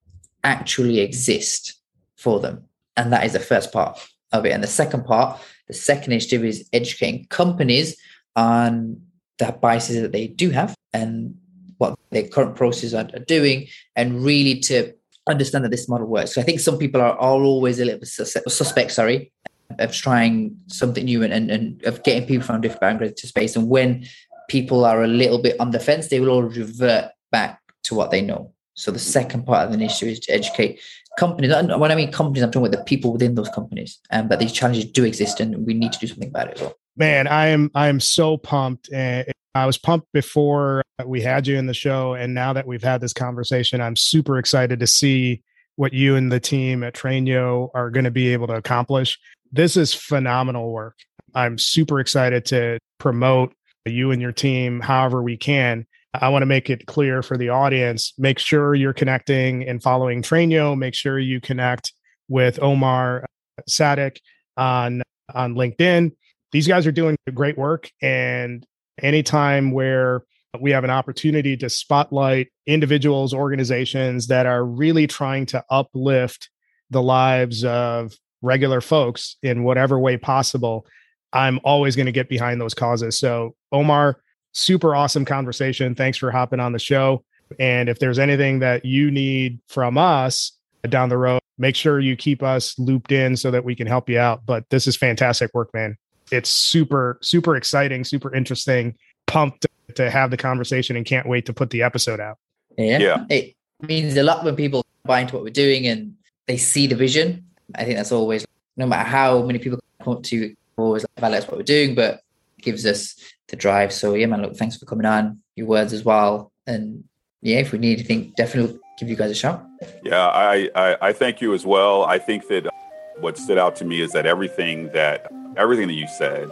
[0.44, 1.74] actually exist
[2.16, 2.64] for them.
[2.96, 3.98] And that is the first part
[4.32, 4.50] of it.
[4.50, 7.96] And the second part, the second initiative is educating companies
[8.36, 9.00] on
[9.38, 11.34] the biases that they do have and
[11.78, 13.66] what their current processes are, doing,
[13.96, 14.92] and really to
[15.26, 16.34] understand that this model works.
[16.34, 19.32] So I think some people are, are always a little bit suspect, sorry,
[19.78, 23.56] of trying something new and, and, and of getting people from different backgrounds to space.
[23.56, 24.06] And when
[24.48, 28.10] people are a little bit on the fence, they will all revert back to what
[28.10, 28.52] they know.
[28.74, 30.80] So the second part of the issue is to educate
[31.18, 31.52] companies.
[31.52, 34.28] And when I mean companies, I'm talking about the people within those companies, and um,
[34.28, 36.74] but these challenges do exist, and we need to do something about it well.
[36.96, 41.58] Man, I am I am so pumped, and I was pumped before we had you
[41.58, 42.14] in the show.
[42.14, 45.42] And now that we've had this conversation, I'm super excited to see
[45.76, 49.18] what you and the team at TrainYo are going to be able to accomplish.
[49.50, 50.98] This is phenomenal work.
[51.34, 53.54] I'm super excited to promote
[53.86, 55.86] you and your team however we can.
[56.14, 60.22] I want to make it clear for the audience make sure you're connecting and following
[60.22, 60.76] TrainYo.
[60.76, 61.92] Make sure you connect
[62.28, 63.26] with Omar
[63.66, 64.20] Sadik
[64.56, 65.02] on,
[65.34, 66.12] on LinkedIn.
[66.52, 67.90] These guys are doing great work.
[68.02, 68.64] And
[69.00, 70.22] anytime where
[70.60, 76.50] we have an opportunity to spotlight individuals, organizations that are really trying to uplift
[76.90, 80.86] the lives of regular folks in whatever way possible,
[81.32, 83.18] I'm always going to get behind those causes.
[83.18, 84.20] So, Omar,
[84.52, 85.94] super awesome conversation.
[85.94, 87.24] Thanks for hopping on the show.
[87.58, 90.52] And if there's anything that you need from us
[90.88, 94.08] down the road, make sure you keep us looped in so that we can help
[94.08, 94.44] you out.
[94.44, 95.96] But this is fantastic work, man
[96.32, 98.96] it's super super exciting, super interesting.
[99.26, 99.66] Pumped
[99.96, 102.38] to have the conversation and can't wait to put the episode out.
[102.76, 103.24] Yeah, yeah.
[103.28, 106.14] it means a lot when people buy into what we're doing and
[106.46, 107.44] they see the vision.
[107.74, 111.48] I think that's always no matter how many people come up to always like, validates
[111.48, 112.22] what we're doing, but
[112.60, 113.16] gives us
[113.48, 113.92] the drive.
[113.92, 115.40] So yeah, man, look, thanks for coming on.
[115.56, 117.04] Your words as well, and
[117.42, 119.64] yeah, if we need anything, definitely give you guys a shout.
[120.02, 122.04] Yeah, I, I, I thank you as well.
[122.04, 122.72] I think that
[123.18, 126.50] what stood out to me is that everything that everything that you said,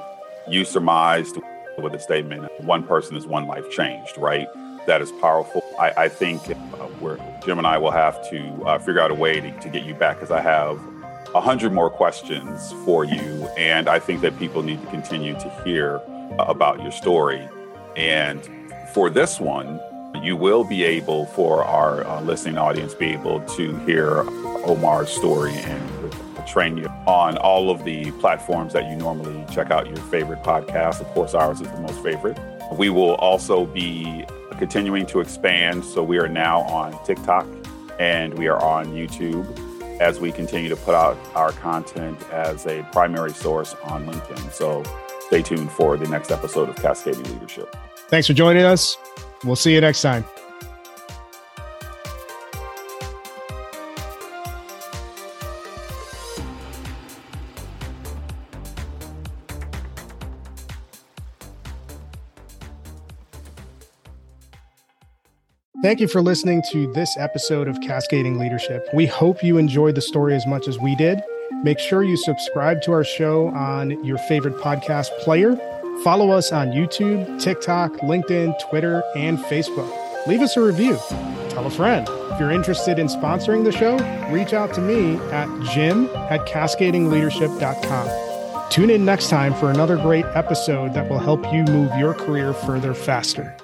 [0.48, 1.38] you surmised
[1.82, 4.48] with the statement, one person is one life changed, right?
[4.86, 5.62] That is powerful.
[5.78, 9.14] I, I think uh, we're, Jim and I will have to uh, figure out a
[9.14, 10.80] way to, to get you back because I have
[11.34, 13.48] a hundred more questions for you.
[13.56, 16.00] And I think that people need to continue to hear
[16.38, 17.48] about your story.
[17.96, 18.48] And
[18.94, 19.80] for this one,
[20.22, 24.24] you will be able, for our uh, listening audience, be able to hear
[24.64, 25.99] Omar's story and
[26.50, 31.00] TrainYo on all of the platforms that you normally check out your favorite podcast.
[31.00, 32.38] Of course, ours is the most favorite.
[32.72, 34.24] We will also be
[34.58, 35.84] continuing to expand.
[35.84, 37.46] So we are now on TikTok
[37.98, 39.46] and we are on YouTube
[40.00, 44.50] as we continue to put out our content as a primary source on LinkedIn.
[44.52, 44.82] So
[45.26, 47.74] stay tuned for the next episode of Cascading Leadership.
[48.08, 48.96] Thanks for joining us.
[49.44, 50.24] We'll see you next time.
[65.82, 68.86] Thank you for listening to this episode of Cascading Leadership.
[68.92, 71.22] We hope you enjoyed the story as much as we did.
[71.62, 75.56] Make sure you subscribe to our show on your favorite podcast player.
[76.04, 79.90] Follow us on YouTube, TikTok, LinkedIn, Twitter, and Facebook.
[80.26, 80.98] Leave us a review.
[81.48, 82.06] Tell a friend.
[82.10, 83.96] If you're interested in sponsoring the show,
[84.30, 88.70] reach out to me at jim at cascadingleadership.com.
[88.70, 92.52] Tune in next time for another great episode that will help you move your career
[92.52, 93.56] further faster.